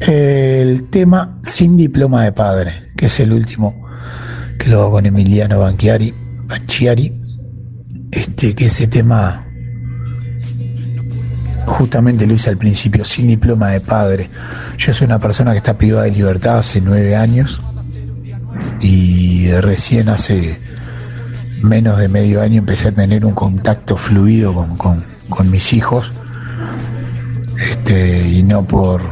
El 0.00 0.88
tema 0.88 1.38
Sin 1.42 1.76
Diploma 1.76 2.24
de 2.24 2.32
Padre, 2.32 2.72
que 2.96 3.06
es 3.06 3.20
el 3.20 3.34
último 3.34 3.86
que 4.58 4.70
lo 4.70 4.80
hago 4.80 4.92
con 4.92 5.04
Emiliano 5.04 5.58
Banchiari, 5.60 6.14
Banchiari 6.46 7.25
este, 8.10 8.54
que 8.54 8.66
ese 8.66 8.86
tema 8.86 9.46
justamente 11.66 12.26
lo 12.26 12.34
hice 12.34 12.50
al 12.50 12.56
principio, 12.56 13.04
sin 13.04 13.26
diploma 13.26 13.70
de 13.70 13.80
padre. 13.80 14.30
Yo 14.78 14.92
soy 14.94 15.06
una 15.06 15.18
persona 15.18 15.52
que 15.52 15.58
está 15.58 15.76
privada 15.76 16.04
de 16.04 16.12
libertad 16.12 16.58
hace 16.58 16.80
nueve 16.80 17.16
años 17.16 17.60
y 18.80 19.50
recién 19.60 20.08
hace 20.08 20.58
menos 21.62 21.98
de 21.98 22.08
medio 22.08 22.42
año 22.42 22.58
empecé 22.58 22.88
a 22.88 22.92
tener 22.92 23.24
un 23.24 23.34
contacto 23.34 23.96
fluido 23.96 24.54
con, 24.54 24.76
con- 24.76 25.04
con 25.28 25.50
mis 25.50 25.72
hijos 25.72 26.12
este, 27.60 28.28
y 28.28 28.42
no 28.44 28.64
por, 28.64 29.02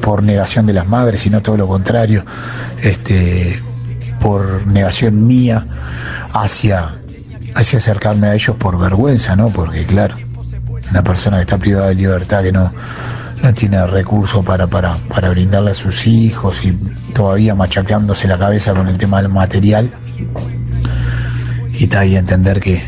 por 0.00 0.22
negación 0.22 0.66
de 0.66 0.74
las 0.74 0.86
madres, 0.86 1.22
sino 1.22 1.40
todo 1.42 1.56
lo 1.56 1.66
contrario, 1.66 2.24
este, 2.82 3.60
por 4.20 4.66
negación 4.66 5.26
mía 5.26 5.66
hacia, 6.32 6.94
hacia 7.56 7.78
acercarme 7.78 8.28
a 8.28 8.34
ellos 8.34 8.54
por 8.56 8.78
vergüenza, 8.78 9.34
¿no? 9.34 9.48
Porque 9.48 9.84
claro, 9.86 10.14
una 10.90 11.02
persona 11.02 11.38
que 11.38 11.42
está 11.42 11.56
privada 11.56 11.88
de 11.88 11.94
libertad, 11.94 12.42
que 12.42 12.52
no, 12.52 12.70
no 13.42 13.54
tiene 13.54 13.84
recursos 13.86 14.44
para, 14.44 14.66
para, 14.66 14.94
para 15.08 15.30
brindarle 15.30 15.70
a 15.70 15.74
sus 15.74 16.06
hijos 16.06 16.62
y 16.64 16.72
todavía 17.14 17.54
machacándose 17.54 18.28
la 18.28 18.38
cabeza 18.38 18.74
con 18.74 18.88
el 18.88 18.98
tema 18.98 19.22
del 19.22 19.32
material. 19.32 19.90
Y 21.72 21.84
está 21.84 22.00
ahí 22.00 22.16
entender 22.16 22.60
que, 22.60 22.84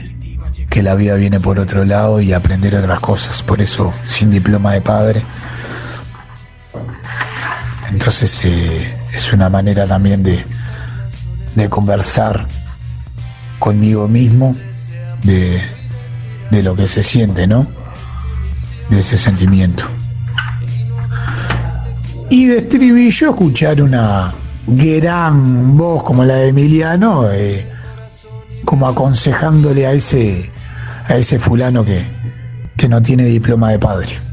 que 0.69 0.83
la 0.83 0.95
vida 0.95 1.15
viene 1.15 1.41
por 1.41 1.59
otro 1.59 1.85
lado 1.85 2.21
y 2.21 2.35
aprender 2.35 2.77
otras 2.77 3.01
cosas. 3.01 3.43
Por 3.43 3.63
eso, 3.63 3.93
sin 4.05 4.31
diploma 4.31 4.75
de 4.75 4.83
padre. 4.83 5.23
Entonces 7.91 8.45
eh, 8.45 8.97
es 9.15 9.33
una 9.33 9.49
manera 9.49 9.87
también 9.87 10.23
de, 10.23 10.45
de 11.57 11.71
conversar 11.71 12.47
conmigo 13.59 14.09
mismo 14.09 14.57
de, 15.25 15.61
de 16.51 16.63
lo 16.63 16.75
que 16.75 16.87
se 16.87 17.03
siente, 17.03 17.47
¿no? 17.47 17.67
De 18.91 19.01
ese 19.01 19.17
sentimiento. 19.17 19.85
Y 22.31 22.47
de 22.47 22.59
estribillo 22.59 23.31
escuchar 23.31 23.83
una 23.83 24.35
gran 24.67 25.77
voz 25.77 26.03
como 26.03 26.25
la 26.25 26.35
de 26.37 26.49
Emiliano, 26.49 27.31
eh, 27.31 27.67
como 28.65 28.87
aconsejándole 28.87 29.87
a 29.87 29.93
ese, 29.93 30.51
a 31.07 31.17
ese 31.17 31.39
fulano 31.39 31.85
que, 31.85 32.05
que 32.77 32.89
no 32.89 33.01
tiene 33.01 33.25
diploma 33.25 33.71
de 33.71 33.79
padre. 33.79 34.28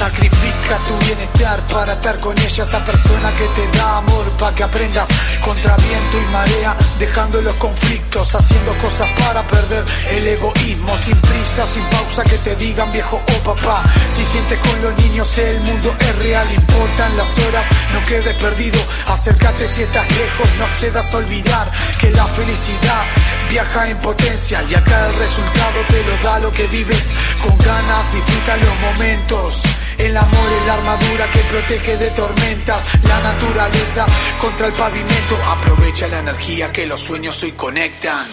Sacrifica 0.00 0.78
tu 0.88 0.96
bienestar 1.04 1.60
para 1.66 1.92
estar 1.92 2.18
con 2.20 2.38
ella, 2.38 2.62
esa 2.62 2.82
persona 2.86 3.30
que 3.32 3.44
te 3.48 3.76
da 3.76 3.98
amor 3.98 4.24
para 4.38 4.54
que 4.54 4.62
aprendas 4.62 5.10
contra 5.44 5.76
viento 5.76 6.16
y 6.18 6.32
marea, 6.32 6.74
dejando 6.98 7.42
los 7.42 7.54
conflictos, 7.56 8.34
haciendo 8.34 8.72
cosas 8.78 9.06
para 9.18 9.46
perder 9.46 9.84
el 10.12 10.26
egoísmo, 10.26 10.96
sin 11.04 11.16
prisa, 11.20 11.66
sin 11.66 11.82
pausa, 11.90 12.24
que 12.24 12.38
te 12.38 12.56
digan 12.56 12.90
viejo 12.92 13.16
o 13.16 13.44
papá. 13.44 13.82
Si 14.14 14.24
sientes 14.24 14.58
con 14.60 14.80
los 14.80 14.96
niños 14.96 15.36
el 15.36 15.60
mundo 15.60 15.94
es 16.00 16.16
real, 16.16 16.46
importan 16.50 17.16
las 17.18 17.38
horas, 17.40 17.66
no 17.92 18.02
quedes 18.04 18.34
perdido, 18.36 18.80
acércate 19.06 19.68
si 19.68 19.82
estás 19.82 20.08
lejos, 20.16 20.48
no 20.58 20.64
accedas 20.64 21.12
a 21.12 21.18
olvidar 21.18 21.70
que 22.00 22.10
la 22.12 22.24
felicidad 22.26 23.04
viaja 23.50 23.86
en 23.90 23.98
potencia 23.98 24.62
y 24.70 24.74
acá 24.74 25.08
el 25.08 25.14
resultado 25.16 25.84
te 25.88 26.02
lo 26.04 26.19
que 26.52 26.66
vives 26.68 27.12
con 27.42 27.56
ganas, 27.58 28.12
disfruta 28.14 28.56
los 28.56 28.80
momentos. 28.80 29.62
El 29.98 30.16
amor 30.16 30.52
es 30.60 30.66
la 30.66 30.74
armadura 30.74 31.30
que 31.30 31.40
protege 31.40 31.96
de 31.96 32.10
tormentas, 32.10 32.86
la 33.04 33.20
naturaleza 33.20 34.06
contra 34.40 34.68
el 34.68 34.72
pavimento. 34.72 35.36
Aprovecha 35.46 36.08
la 36.08 36.20
energía 36.20 36.72
que 36.72 36.86
los 36.86 37.00
sueños 37.00 37.42
hoy 37.42 37.52
conectan. 37.52 38.26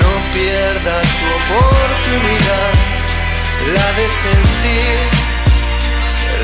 No 0.00 0.32
pierdas 0.32 1.06
tu 1.18 1.26
oportunidad, 1.40 2.72
la 3.74 3.92
de 3.92 4.08
sentir, 4.08 4.98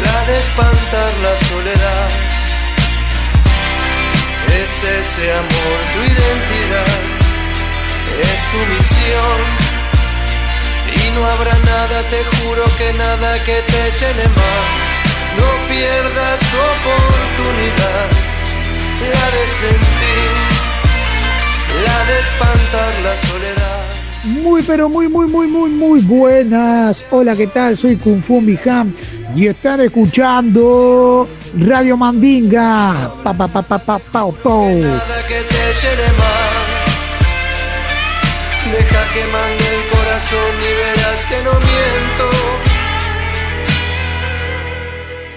la 0.05 0.25
de 0.27 0.39
espantar 0.39 1.13
la 1.23 1.37
soledad. 1.49 2.09
Es 4.63 4.85
ese 4.85 5.33
amor 5.33 5.79
tu 5.93 6.01
identidad, 6.13 7.01
es 8.23 8.43
tu 8.53 8.59
misión. 8.75 9.74
Y 11.05 11.11
no 11.11 11.27
habrá 11.27 11.59
nada, 11.59 12.03
te 12.09 12.25
juro 12.37 12.65
que 12.79 12.93
nada 12.95 13.45
que 13.45 13.61
te 13.63 13.83
llene 13.99 14.27
más. 14.29 15.05
No 15.37 15.49
pierdas 15.69 16.41
tu 16.51 16.57
oportunidad, 16.77 18.09
la 19.13 19.27
de 19.37 19.45
sentir, 19.49 20.33
la 21.85 22.05
de 22.07 22.21
espantar 22.21 22.93
la 23.03 23.17
soledad. 23.19 23.75
Muy, 24.25 24.63
pero 24.63 24.89
muy, 24.89 25.09
muy, 25.09 25.27
muy, 25.27 25.47
muy, 25.47 25.71
muy 25.71 26.01
buenas. 26.01 27.07
Hola, 27.11 27.37
¿qué 27.37 27.49
tal? 27.49 27.77
Soy 27.77 27.97
Kung 27.97 28.23
Fu 28.23 28.41
Mijam 28.41 28.95
y 29.37 29.49
están 29.49 29.81
escuchando 29.83 31.29
Radio 31.59 31.99
Mandinga. 31.99 33.13
Pa, 33.23 33.35
pa, 33.35 33.47
pa, 33.49 33.61
pa, 33.63 33.79
pa, 33.79 33.99
pau, 33.99 34.33
pau. 34.33 34.71
Nada 34.81 35.27
que 35.29 35.43
te 35.43 35.75
llene 35.83 36.09
más. 36.19 36.75
Deja 38.73 39.13
que 39.13 39.25
mande 39.31 39.75
el 39.77 39.94
corazón 40.15 40.55
y 40.61 40.75
verás 40.77 41.27
que 41.27 41.43
no 41.43 41.51
miento. 41.51 42.31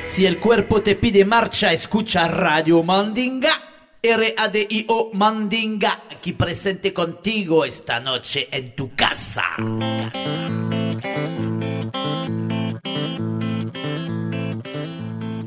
Si 0.06 0.26
el 0.26 0.40
cuerpo 0.40 0.82
te 0.84 0.96
pide 0.96 1.26
marcha, 1.26 1.74
escucha 1.74 2.28
Radio 2.28 2.84
Mandinga. 2.84 3.64
R-A-D-I-O 4.04 5.10
Mandinga, 5.14 6.04
aquí 6.12 6.34
presente 6.34 6.94
contigo 6.94 7.66
esta 7.66 8.00
noche 8.00 8.48
en 8.52 8.76
tu 8.76 8.94
casa. 8.96 9.44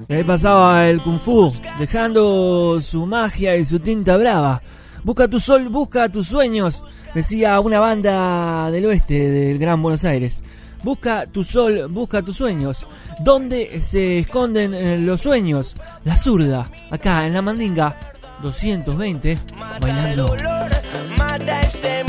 Y 0.09 0.13
ahí 0.13 0.25
pasaba 0.25 0.89
el 0.89 1.01
Kung 1.03 1.21
Fu, 1.21 1.55
dejando 1.79 2.81
su 2.81 3.07
magia 3.07 3.55
y 3.55 3.65
su 3.65 3.79
tinta 3.79 4.17
brava. 4.17 4.61
Busca 5.03 5.29
tu 5.29 5.41
sol, 5.41 5.69
busca 5.69 6.09
tus 6.09 6.29
sueños, 6.29 6.85
decía 7.15 7.59
una 7.61 7.81
banda 7.81 8.71
del 8.71 8.87
oeste 8.87 9.31
del 9.31 9.59
Gran 9.59 9.83
Buenos 9.83 10.05
Aires. 10.05 10.43
Busca 10.83 11.27
tu 11.27 11.45
sol, 11.45 11.89
busca 11.89 12.23
tus 12.23 12.37
sueños. 12.37 12.89
¿Dónde 13.21 13.81
se 13.83 14.21
esconden 14.21 14.75
eh, 14.75 14.99
los 14.99 15.21
sueños? 15.21 15.77
La 16.05 16.17
zurda, 16.17 16.67
acá 16.91 17.27
en 17.27 17.35
la 17.35 17.43
mandinga 17.43 17.99
220, 18.43 19.39
bailando. 19.81 20.35
Este 21.63 22.05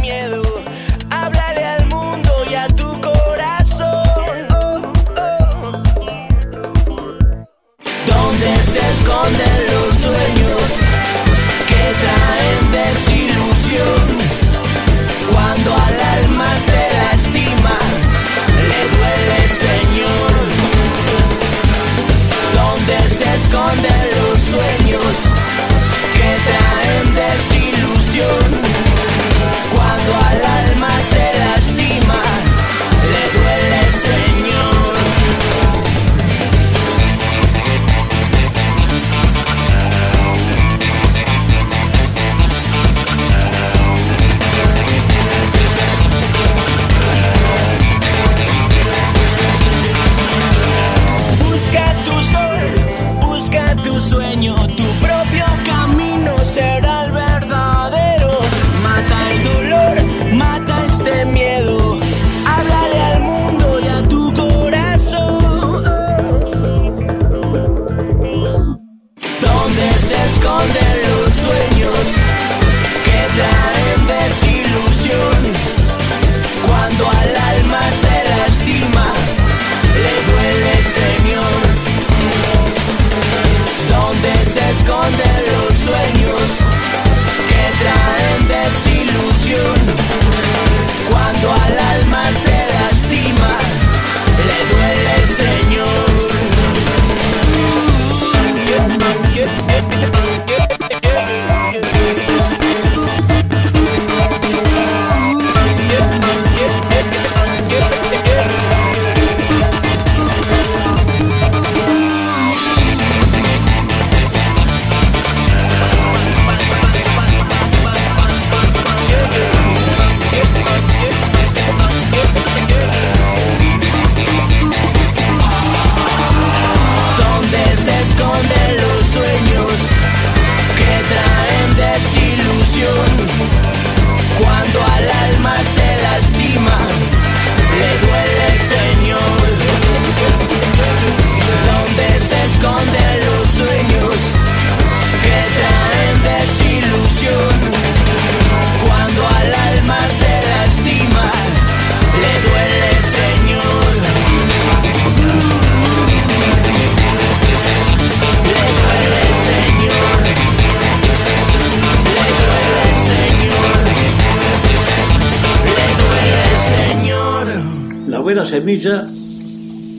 semilla 168.72 169.02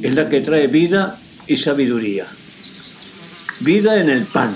es 0.03 0.15
la 0.15 0.29
que 0.29 0.41
trae 0.41 0.67
vida 0.67 1.15
y 1.47 1.57
sabiduría. 1.57 2.25
Vida 3.61 4.01
en 4.01 4.09
el 4.09 4.25
pan, 4.25 4.55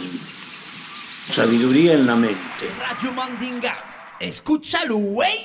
sabiduría 1.35 1.93
en 1.93 2.07
la 2.07 2.17
mente. 2.17 2.39
Radio 2.81 3.13
Mandinga. 3.13 4.17
Escúchalo, 4.19 4.97
güey. 4.97 5.37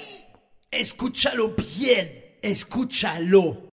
Escúchalo 0.71 1.53
bien. 1.77 2.37
Escúchalo. 2.41 3.69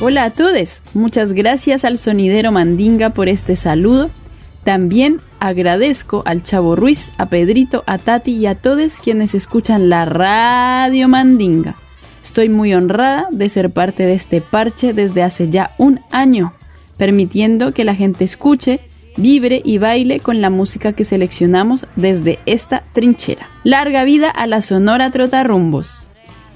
Hola 0.00 0.24
a 0.24 0.30
todos, 0.30 0.82
muchas 0.94 1.32
gracias 1.32 1.84
al 1.84 1.98
sonidero 1.98 2.50
Mandinga 2.50 3.10
por 3.10 3.28
este 3.28 3.56
saludo. 3.56 4.10
También 4.68 5.22
agradezco 5.40 6.22
al 6.26 6.42
Chavo 6.42 6.76
Ruiz, 6.76 7.10
a 7.16 7.30
Pedrito, 7.30 7.84
a 7.86 7.96
Tati 7.96 8.32
y 8.32 8.44
a 8.44 8.54
todos 8.54 8.98
quienes 9.02 9.34
escuchan 9.34 9.88
la 9.88 10.04
Radio 10.04 11.08
Mandinga. 11.08 11.74
Estoy 12.22 12.50
muy 12.50 12.74
honrada 12.74 13.28
de 13.30 13.48
ser 13.48 13.70
parte 13.70 14.02
de 14.02 14.12
este 14.12 14.42
parche 14.42 14.92
desde 14.92 15.22
hace 15.22 15.48
ya 15.48 15.70
un 15.78 16.00
año, 16.10 16.52
permitiendo 16.98 17.72
que 17.72 17.82
la 17.84 17.94
gente 17.94 18.24
escuche, 18.24 18.80
vibre 19.16 19.62
y 19.64 19.78
baile 19.78 20.20
con 20.20 20.42
la 20.42 20.50
música 20.50 20.92
que 20.92 21.06
seleccionamos 21.06 21.86
desde 21.96 22.38
esta 22.44 22.84
trinchera. 22.92 23.48
Larga 23.64 24.04
vida 24.04 24.28
a 24.28 24.46
la 24.46 24.60
Sonora 24.60 25.10
Trotarrumbos. 25.10 26.06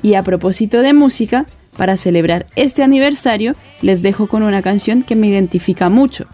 Y 0.03 0.17
a 0.17 0.23
propósito 0.23 0.83
de 0.83 0.93
música, 0.93 1.47
para 1.79 1.97
celebrar 1.97 2.45
este 2.57 2.83
aniversario, 2.83 3.55
les 3.81 4.03
dejo 4.03 4.27
con 4.27 4.43
una 4.43 4.61
canción 4.61 5.03
que 5.03 5.17
me 5.17 5.29
identifica 5.29 5.89
mucho. 5.89 6.27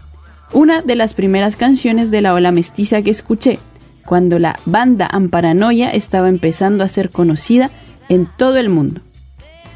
Una 0.51 0.81
de 0.81 0.95
las 0.95 1.13
primeras 1.13 1.55
canciones 1.55 2.09
de 2.11 2.21
la 2.21 2.33
ola 2.33 2.51
mestiza 2.51 3.01
que 3.01 3.11
escuché, 3.11 3.59
cuando 4.05 4.39
la 4.39 4.59
banda 4.65 5.07
Amparanoia 5.09 5.91
estaba 5.91 6.29
empezando 6.29 6.83
a 6.83 6.87
ser 6.87 7.11
conocida 7.11 7.69
en 8.09 8.27
todo 8.37 8.57
el 8.57 8.69
mundo. 8.69 9.01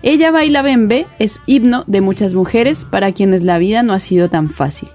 Ella 0.02 0.32
baila 0.32 0.64
bembe 0.64 1.06
es 1.20 1.40
himno 1.46 1.84
de 1.86 2.02
muchas 2.02 2.34
mujeres 2.34 2.86
para 2.86 3.12
quienes 3.12 3.44
la 3.44 3.58
vida 3.58 3.84
no 3.84 3.94
ha 3.94 4.00
sido 4.00 4.30
tan 4.30 4.50
fácil. 4.50 4.90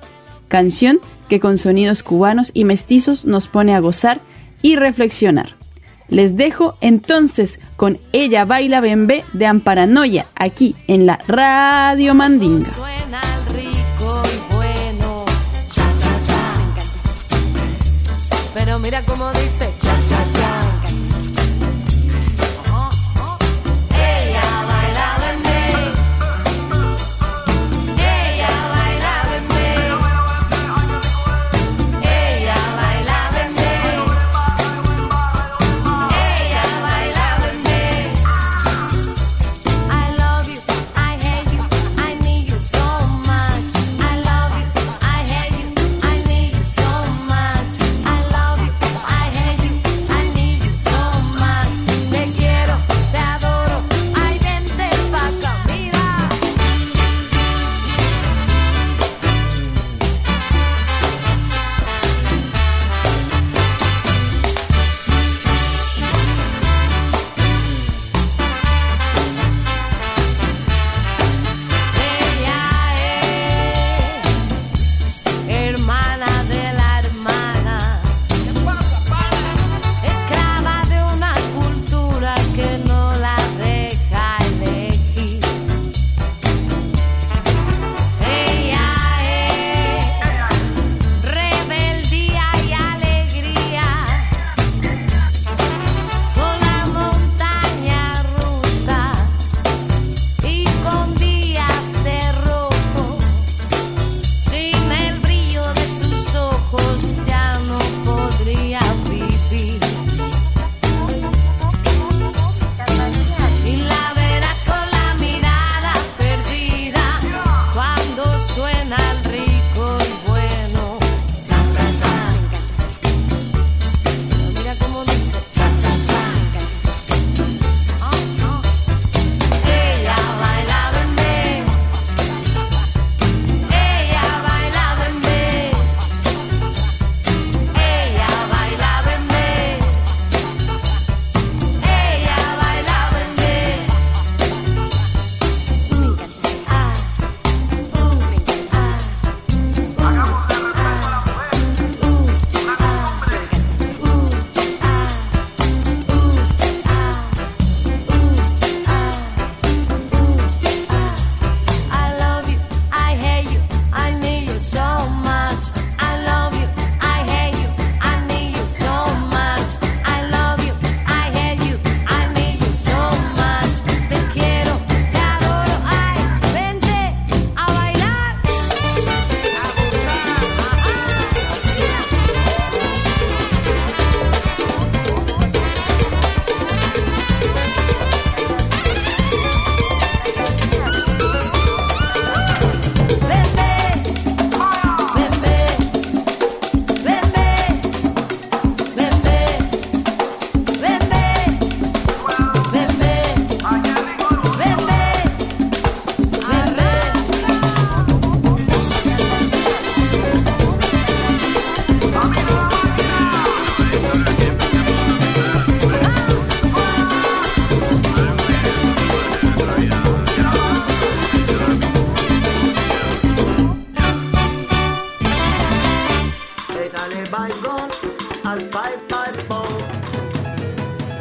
Canción 0.48 0.98
que 1.28 1.40
con 1.40 1.58
sonidos 1.58 2.02
cubanos 2.02 2.50
y 2.52 2.64
mestizos 2.64 3.24
nos 3.24 3.48
pone 3.48 3.74
a 3.74 3.80
gozar 3.80 4.20
y 4.60 4.76
reflexionar. 4.76 5.56
Les 6.08 6.36
dejo 6.36 6.76
entonces 6.80 7.60
con 7.76 7.98
Ella 8.12 8.44
Baila 8.44 8.80
Bembe 8.80 9.24
de 9.32 9.46
Amparanoia, 9.46 10.26
aquí 10.34 10.74
en 10.88 11.06
la 11.06 11.18
Radio 11.28 12.14
Mandinga. 12.14 12.68
Pero 18.58 18.80
mira 18.80 19.04
cómo 19.04 19.30
dice 19.34 19.77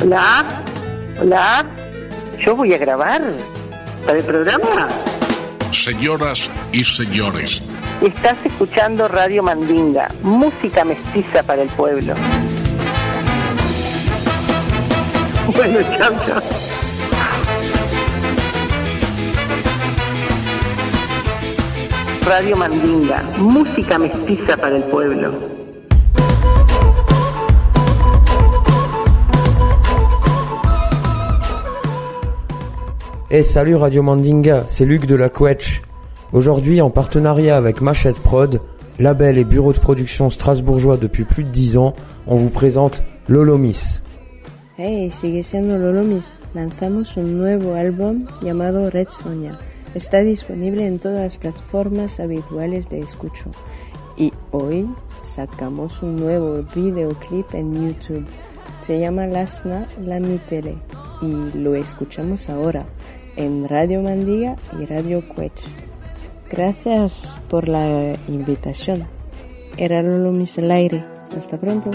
Hola, 0.07 0.63
hola. 1.19 1.65
Yo 2.39 2.55
voy 2.55 2.73
a 2.73 2.77
grabar 2.77 3.21
para 4.05 4.19
el 4.19 4.23
programa. 4.23 4.87
Señoras 5.73 6.49
y 6.71 6.81
señores, 6.85 7.61
Estás 8.01 8.37
escuchando 8.45 9.09
Radio 9.09 9.43
Mandinga, 9.43 10.07
música 10.23 10.85
mestiza 10.85 11.43
para 11.43 11.63
el 11.63 11.67
pueblo. 11.67 12.13
Bueno, 15.53 15.79
chao, 15.97 16.13
chao. 16.25 16.41
Radio 22.25 22.55
Mandinga, 22.55 23.23
música 23.39 23.99
mestiza 23.99 24.55
para 24.55 24.77
el 24.77 24.83
pueblo. 24.83 25.66
Hey 33.30 33.43
salut 33.43 33.75
Radio 33.75 34.03
Mandinga, 34.03 34.63
c'est 34.67 34.86
Luc 34.86 35.05
de 35.05 35.17
la 35.17 35.28
Quetch. 35.28 35.82
Aujourd'hui 36.32 36.80
en 36.80 36.89
partenariat 36.89 37.57
avec 37.57 37.82
Machette 37.82 38.17
Prod, 38.19 38.61
label 38.99 39.38
et 39.38 39.43
bureau 39.43 39.73
de 39.73 39.80
production 39.80 40.30
strasbourgeois 40.30 40.95
depuis 40.95 41.25
plus 41.25 41.43
de 41.43 41.49
10 41.49 41.78
ans, 41.78 41.93
on 42.25 42.36
vous 42.36 42.49
présente 42.49 43.03
Lolomis. 43.28 43.99
Hey, 44.78 45.11
sigue 45.11 45.43
siendo 45.43 45.78
Lolomis. 45.78 46.38
Lanzamos 46.55 47.17
un 47.17 47.38
nuevo 47.38 47.73
álbum 47.73 48.28
llamado 48.41 48.89
Red 48.89 49.09
Soña. 49.09 49.59
Está 49.93 50.19
disponible 50.19 50.88
en 50.88 50.97
todas 50.97 51.19
las 51.19 51.38
plataformas 51.38 52.21
habituales 52.21 52.88
de 52.88 53.01
escucho. 53.01 53.51
Y 54.17 54.32
hoy 54.51 54.88
sacamos 55.21 56.01
un 56.01 56.15
nuevo 56.15 56.63
videoclip 56.73 57.53
en 57.55 57.88
YouTube. 57.88 58.25
Se 58.80 58.97
llama 59.01 59.28
Lasna 59.28 59.86
La 60.01 60.21
Mitele 60.21 60.78
y 61.21 61.57
lo 61.57 61.75
escuchamos 61.75 62.47
ahora 62.47 62.86
en 63.38 63.67
Radio 63.69 64.01
Mandiga 64.01 64.55
y 64.79 64.85
Radio 64.85 65.23
Quech. 65.33 65.53
Gracias 66.49 67.38
por 67.49 67.67
la 67.67 68.15
invitación. 68.27 69.05
Era 69.77 70.01
Lolomis 70.01 70.57
al 70.57 70.71
aire. 70.71 71.03
Hasta 71.38 71.57
pronto. 71.57 71.91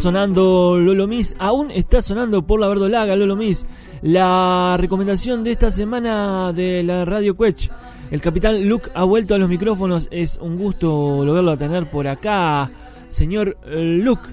Sonando 0.00 0.78
Lolo 0.78 1.06
Miss, 1.06 1.36
aún 1.38 1.70
está 1.70 2.00
sonando 2.00 2.40
por 2.40 2.58
la 2.58 2.68
verdolaga 2.68 3.16
Lolo 3.16 3.36
Miss. 3.36 3.66
La 4.00 4.76
recomendación 4.78 5.44
de 5.44 5.52
esta 5.52 5.70
semana 5.70 6.54
de 6.54 6.82
la 6.82 7.04
Radio 7.04 7.36
Quech. 7.36 7.70
El 8.10 8.22
capitán 8.22 8.66
Luke 8.66 8.90
ha 8.94 9.04
vuelto 9.04 9.34
a 9.34 9.38
los 9.38 9.50
micrófonos, 9.50 10.08
es 10.10 10.38
un 10.40 10.56
gusto 10.56 11.22
lograrlo 11.22 11.54
tener 11.58 11.90
por 11.90 12.08
acá, 12.08 12.70
señor 13.08 13.58
eh, 13.66 13.98
Luke. 14.02 14.26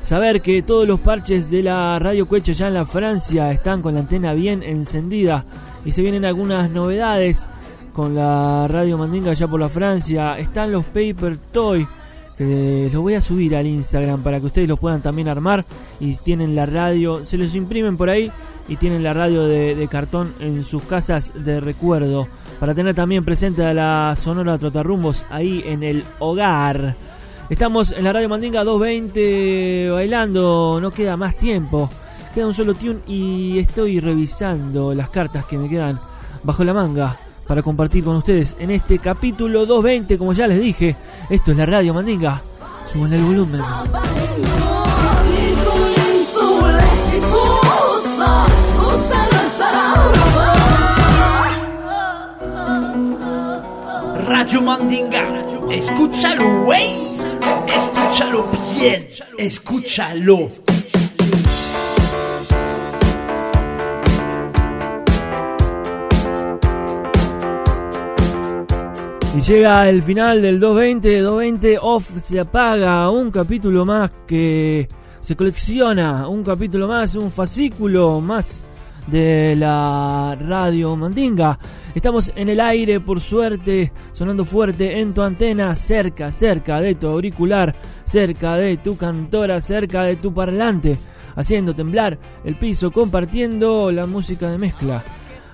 Saber 0.00 0.42
que 0.42 0.60
todos 0.62 0.88
los 0.88 0.98
parches 0.98 1.48
de 1.48 1.62
la 1.62 2.00
Radio 2.00 2.28
Quech 2.28 2.48
allá 2.48 2.66
en 2.66 2.74
la 2.74 2.84
Francia 2.84 3.52
están 3.52 3.80
con 3.80 3.94
la 3.94 4.00
antena 4.00 4.34
bien 4.34 4.64
encendida 4.64 5.44
y 5.84 5.92
se 5.92 6.02
vienen 6.02 6.24
algunas 6.24 6.68
novedades 6.68 7.46
con 7.92 8.16
la 8.16 8.66
Radio 8.66 8.98
Mandinga 8.98 9.30
allá 9.30 9.46
por 9.46 9.60
la 9.60 9.68
Francia. 9.68 10.36
Están 10.36 10.72
los 10.72 10.84
Paper 10.86 11.38
Toy 11.52 11.86
que 12.42 12.90
los 12.92 13.02
voy 13.02 13.14
a 13.14 13.20
subir 13.20 13.56
al 13.56 13.66
Instagram 13.66 14.22
para 14.22 14.40
que 14.40 14.46
ustedes 14.46 14.68
los 14.68 14.78
puedan 14.78 15.02
también 15.02 15.28
armar 15.28 15.64
y 16.00 16.14
tienen 16.16 16.54
la 16.54 16.66
radio, 16.66 17.26
se 17.26 17.38
los 17.38 17.54
imprimen 17.54 17.96
por 17.96 18.10
ahí 18.10 18.30
y 18.68 18.76
tienen 18.76 19.02
la 19.02 19.12
radio 19.12 19.44
de, 19.44 19.74
de 19.74 19.88
cartón 19.88 20.34
en 20.40 20.64
sus 20.64 20.82
casas 20.84 21.32
de 21.34 21.60
recuerdo 21.60 22.28
para 22.60 22.74
tener 22.74 22.94
también 22.94 23.24
presente 23.24 23.64
a 23.64 23.74
la 23.74 24.14
Sonora 24.16 24.58
Trotarrumbos 24.58 25.24
ahí 25.30 25.64
en 25.66 25.82
el 25.82 26.04
hogar. 26.20 26.94
Estamos 27.50 27.92
en 27.92 28.04
la 28.04 28.12
Radio 28.12 28.28
Mandinga 28.28 28.64
220 28.64 29.90
bailando, 29.90 30.78
no 30.80 30.90
queda 30.90 31.16
más 31.16 31.36
tiempo. 31.36 31.90
Queda 32.34 32.46
un 32.46 32.54
solo 32.54 32.74
tune 32.74 33.00
y 33.06 33.58
estoy 33.58 34.00
revisando 34.00 34.94
las 34.94 35.10
cartas 35.10 35.44
que 35.44 35.58
me 35.58 35.68
quedan 35.68 35.98
bajo 36.44 36.64
la 36.64 36.72
manga 36.72 37.16
para 37.46 37.62
compartir 37.62 38.04
con 38.04 38.16
ustedes 38.16 38.56
en 38.58 38.70
este 38.70 38.98
capítulo 38.98 39.66
220, 39.66 40.18
como 40.18 40.32
ya 40.32 40.46
les 40.46 40.60
dije. 40.60 40.96
Esto 41.30 41.50
es 41.50 41.56
la 41.56 41.66
Radio 41.66 41.94
Mandinga. 41.94 42.40
Suban 42.90 43.12
el 43.12 43.22
volumen. 43.22 43.60
Radio 54.28 54.62
Mandinga, 54.62 55.24
escúchalo, 55.70 56.64
güey. 56.64 56.90
Escúchalo 57.66 58.46
bien, 58.74 59.08
escúchalo. 59.38 60.50
Y 69.34 69.40
llega 69.40 69.88
el 69.88 70.02
final 70.02 70.42
del 70.42 70.60
220, 70.60 71.20
220 71.22 71.78
off 71.80 72.10
se 72.18 72.38
apaga, 72.38 73.08
un 73.08 73.30
capítulo 73.30 73.86
más 73.86 74.10
que 74.26 74.86
se 75.20 75.36
colecciona, 75.36 76.28
un 76.28 76.44
capítulo 76.44 76.86
más, 76.86 77.14
un 77.14 77.30
fascículo 77.30 78.20
más 78.20 78.60
de 79.06 79.56
la 79.56 80.36
radio 80.38 80.94
Mandinga. 80.96 81.58
Estamos 81.94 82.30
en 82.36 82.50
el 82.50 82.60
aire, 82.60 83.00
por 83.00 83.22
suerte, 83.22 83.90
sonando 84.12 84.44
fuerte 84.44 85.00
en 85.00 85.14
tu 85.14 85.22
antena, 85.22 85.74
cerca, 85.76 86.30
cerca 86.30 86.82
de 86.82 86.94
tu 86.96 87.06
auricular, 87.06 87.74
cerca 88.04 88.56
de 88.56 88.76
tu 88.76 88.98
cantora, 88.98 89.62
cerca 89.62 90.02
de 90.02 90.16
tu 90.16 90.34
parlante, 90.34 90.98
haciendo 91.36 91.74
temblar 91.74 92.18
el 92.44 92.56
piso, 92.56 92.90
compartiendo 92.90 93.90
la 93.92 94.06
música 94.06 94.50
de 94.50 94.58
mezcla. 94.58 95.02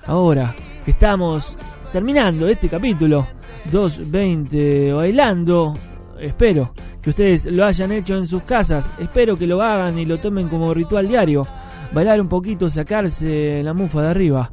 Ahora 0.05 0.53
que 0.83 0.91
estamos 0.91 1.55
terminando 1.93 2.45
este 2.49 2.67
capítulo 2.67 3.38
220 3.71 4.93
bailando, 4.93 5.73
espero 6.19 6.73
que 7.01 7.11
ustedes 7.11 7.45
lo 7.45 7.65
hayan 7.65 7.91
hecho 7.91 8.17
en 8.17 8.25
sus 8.25 8.43
casas, 8.43 8.91
espero 8.99 9.37
que 9.37 9.47
lo 9.47 9.61
hagan 9.61 9.97
y 9.99 10.05
lo 10.05 10.17
tomen 10.17 10.47
como 10.47 10.73
ritual 10.73 11.07
diario 11.07 11.45
bailar 11.91 12.21
un 12.21 12.27
poquito, 12.27 12.69
sacarse 12.69 13.61
la 13.63 13.73
mufa 13.73 14.01
de 14.01 14.07
arriba. 14.09 14.51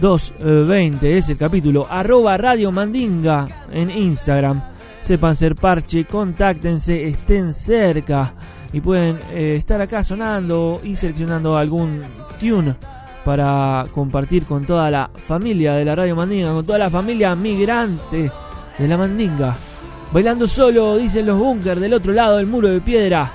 220 0.00 1.18
es 1.18 1.28
el 1.28 1.36
capítulo. 1.36 1.86
Arroba 1.88 2.36
Radio 2.36 2.72
Mandinga 2.72 3.48
en 3.72 3.90
Instagram. 3.90 4.60
sepan 5.00 5.34
ser 5.34 5.54
parche, 5.56 6.04
contáctense, 6.04 7.08
estén 7.08 7.52
cerca 7.54 8.34
y 8.72 8.80
pueden 8.80 9.18
eh, 9.32 9.56
estar 9.56 9.82
acá 9.82 10.04
sonando 10.04 10.80
y 10.82 10.94
seleccionando 10.94 11.56
algún 11.56 12.02
tune 12.40 12.76
para 13.24 13.84
compartir 13.92 14.44
con 14.44 14.64
toda 14.64 14.90
la 14.90 15.10
familia 15.14 15.74
de 15.74 15.84
la 15.84 15.94
Radio 15.94 16.16
Mandinga, 16.16 16.52
con 16.52 16.66
toda 16.66 16.78
la 16.78 16.90
familia 16.90 17.34
migrante 17.34 18.30
de 18.78 18.88
la 18.88 18.96
Mandinga. 18.96 19.56
Bailando 20.12 20.46
solo, 20.46 20.96
dicen 20.96 21.26
los 21.26 21.38
bunkers 21.38 21.80
del 21.80 21.94
otro 21.94 22.12
lado 22.12 22.36
del 22.36 22.46
muro 22.46 22.68
de 22.68 22.80
piedra. 22.80 23.30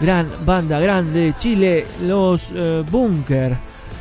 Gran 0.00 0.28
banda 0.44 0.78
grande 0.80 1.20
de 1.20 1.34
Chile, 1.38 1.86
los 2.02 2.50
eh. 2.54 2.84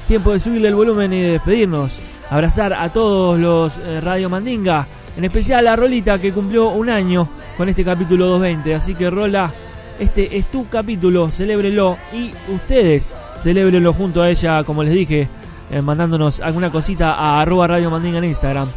Tiempo 0.08 0.34
de 0.34 0.40
subirle 0.40 0.68
el 0.68 0.76
volumen 0.76 1.14
y 1.14 1.22
de 1.22 1.32
despedirnos. 1.34 1.98
Abrazar 2.30 2.74
a 2.74 2.90
todos 2.90 3.40
los 3.40 3.78
eh, 3.78 4.02
Radio 4.02 4.30
Mandinga. 4.30 4.86
En 5.18 5.26
especial 5.26 5.68
a 5.68 5.76
Rolita 5.76 6.20
que 6.20 6.32
cumplió 6.32 6.70
un 6.70 6.90
año 6.90 7.28
con 7.58 7.70
este 7.70 7.84
capítulo 7.84 8.26
220. 8.28 8.76
Así 8.76 8.96
que 8.96 9.10
Rola, 9.10 9.52
este 10.00 10.38
es 10.38 10.50
tu 10.50 10.68
capítulo, 10.68 11.30
celébrelo 11.30 11.98
y 12.14 12.32
ustedes 12.54 13.14
celébrenlo 13.38 13.94
junto 13.94 14.22
a 14.22 14.30
ella, 14.30 14.64
como 14.64 14.84
les 14.84 14.94
dije, 14.94 15.28
eh, 15.72 15.82
mandándonos 15.82 16.42
alguna 16.42 16.72
cosita 16.72 17.14
a 17.14 17.42
arroba 17.42 17.68
Radio 17.68 17.90
Mandinga 17.90 18.18
en 18.20 18.26
Instagram. 18.26 18.70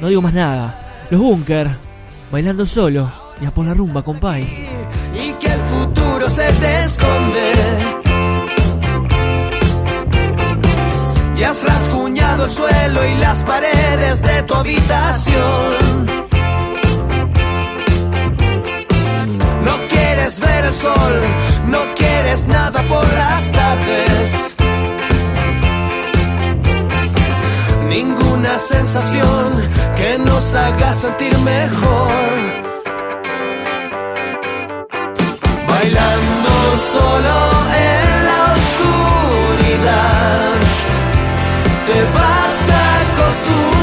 No 0.00 0.08
digo 0.08 0.22
más 0.22 0.34
nada. 0.34 0.78
Los 1.10 1.20
Bunker, 1.20 1.68
bailando 2.30 2.66
solo 2.66 3.10
y 3.40 3.46
a 3.46 3.50
por 3.52 3.66
la 3.66 3.74
rumba, 3.74 4.02
compay. 4.02 4.42
y 5.14 5.32
que 5.34 5.46
el 5.46 5.60
futuro 5.60 6.30
se 6.30 6.52
te 6.52 6.84
esconde. 6.84 7.52
Ya 11.36 11.50
has 11.50 11.64
rasguñado 11.64 12.44
el 12.44 12.50
suelo 12.50 13.04
y 13.04 13.14
las 13.16 13.42
paredes 13.44 14.22
de 14.22 14.42
tu 14.44 14.54
habitación. 14.54 16.21
Ver 20.40 20.64
el 20.64 20.74
sol, 20.74 21.14
no 21.66 21.94
quieres 21.94 22.46
nada 22.46 22.82
por 22.82 23.04
las 23.14 23.52
tardes. 23.52 24.54
Ninguna 27.88 28.58
sensación 28.58 29.50
que 29.96 30.18
nos 30.18 30.54
haga 30.54 30.94
sentir 30.94 31.36
mejor. 31.38 32.10
Bailando 35.68 36.52
solo 36.92 37.36
en 37.90 38.26
la 38.28 38.40
oscuridad, 38.58 40.10
te 41.88 41.98
vas 42.16 42.70
a 42.70 42.84
acostumbrar 43.02 43.81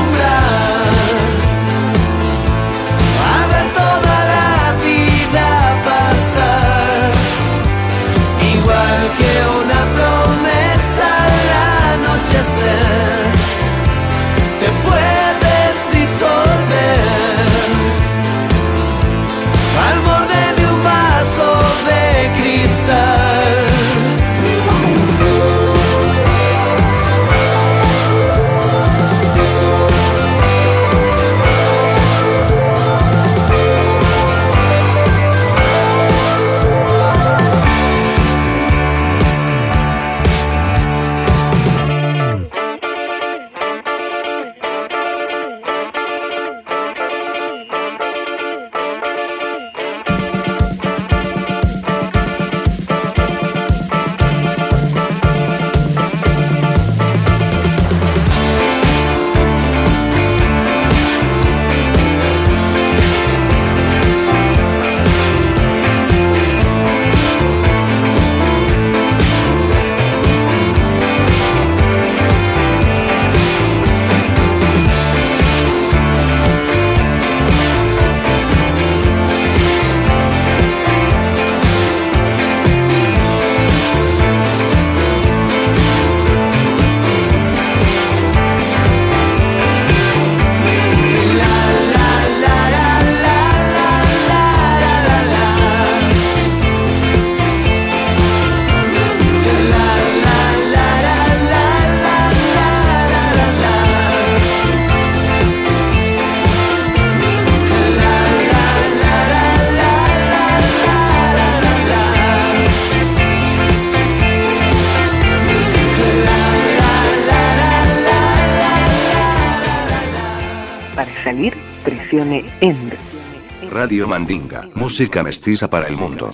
Mandinga, 123.90 124.70
música 124.76 125.24
mestiza 125.24 125.68
para 125.70 125.88
el 125.88 125.98
mundo. 125.98 126.32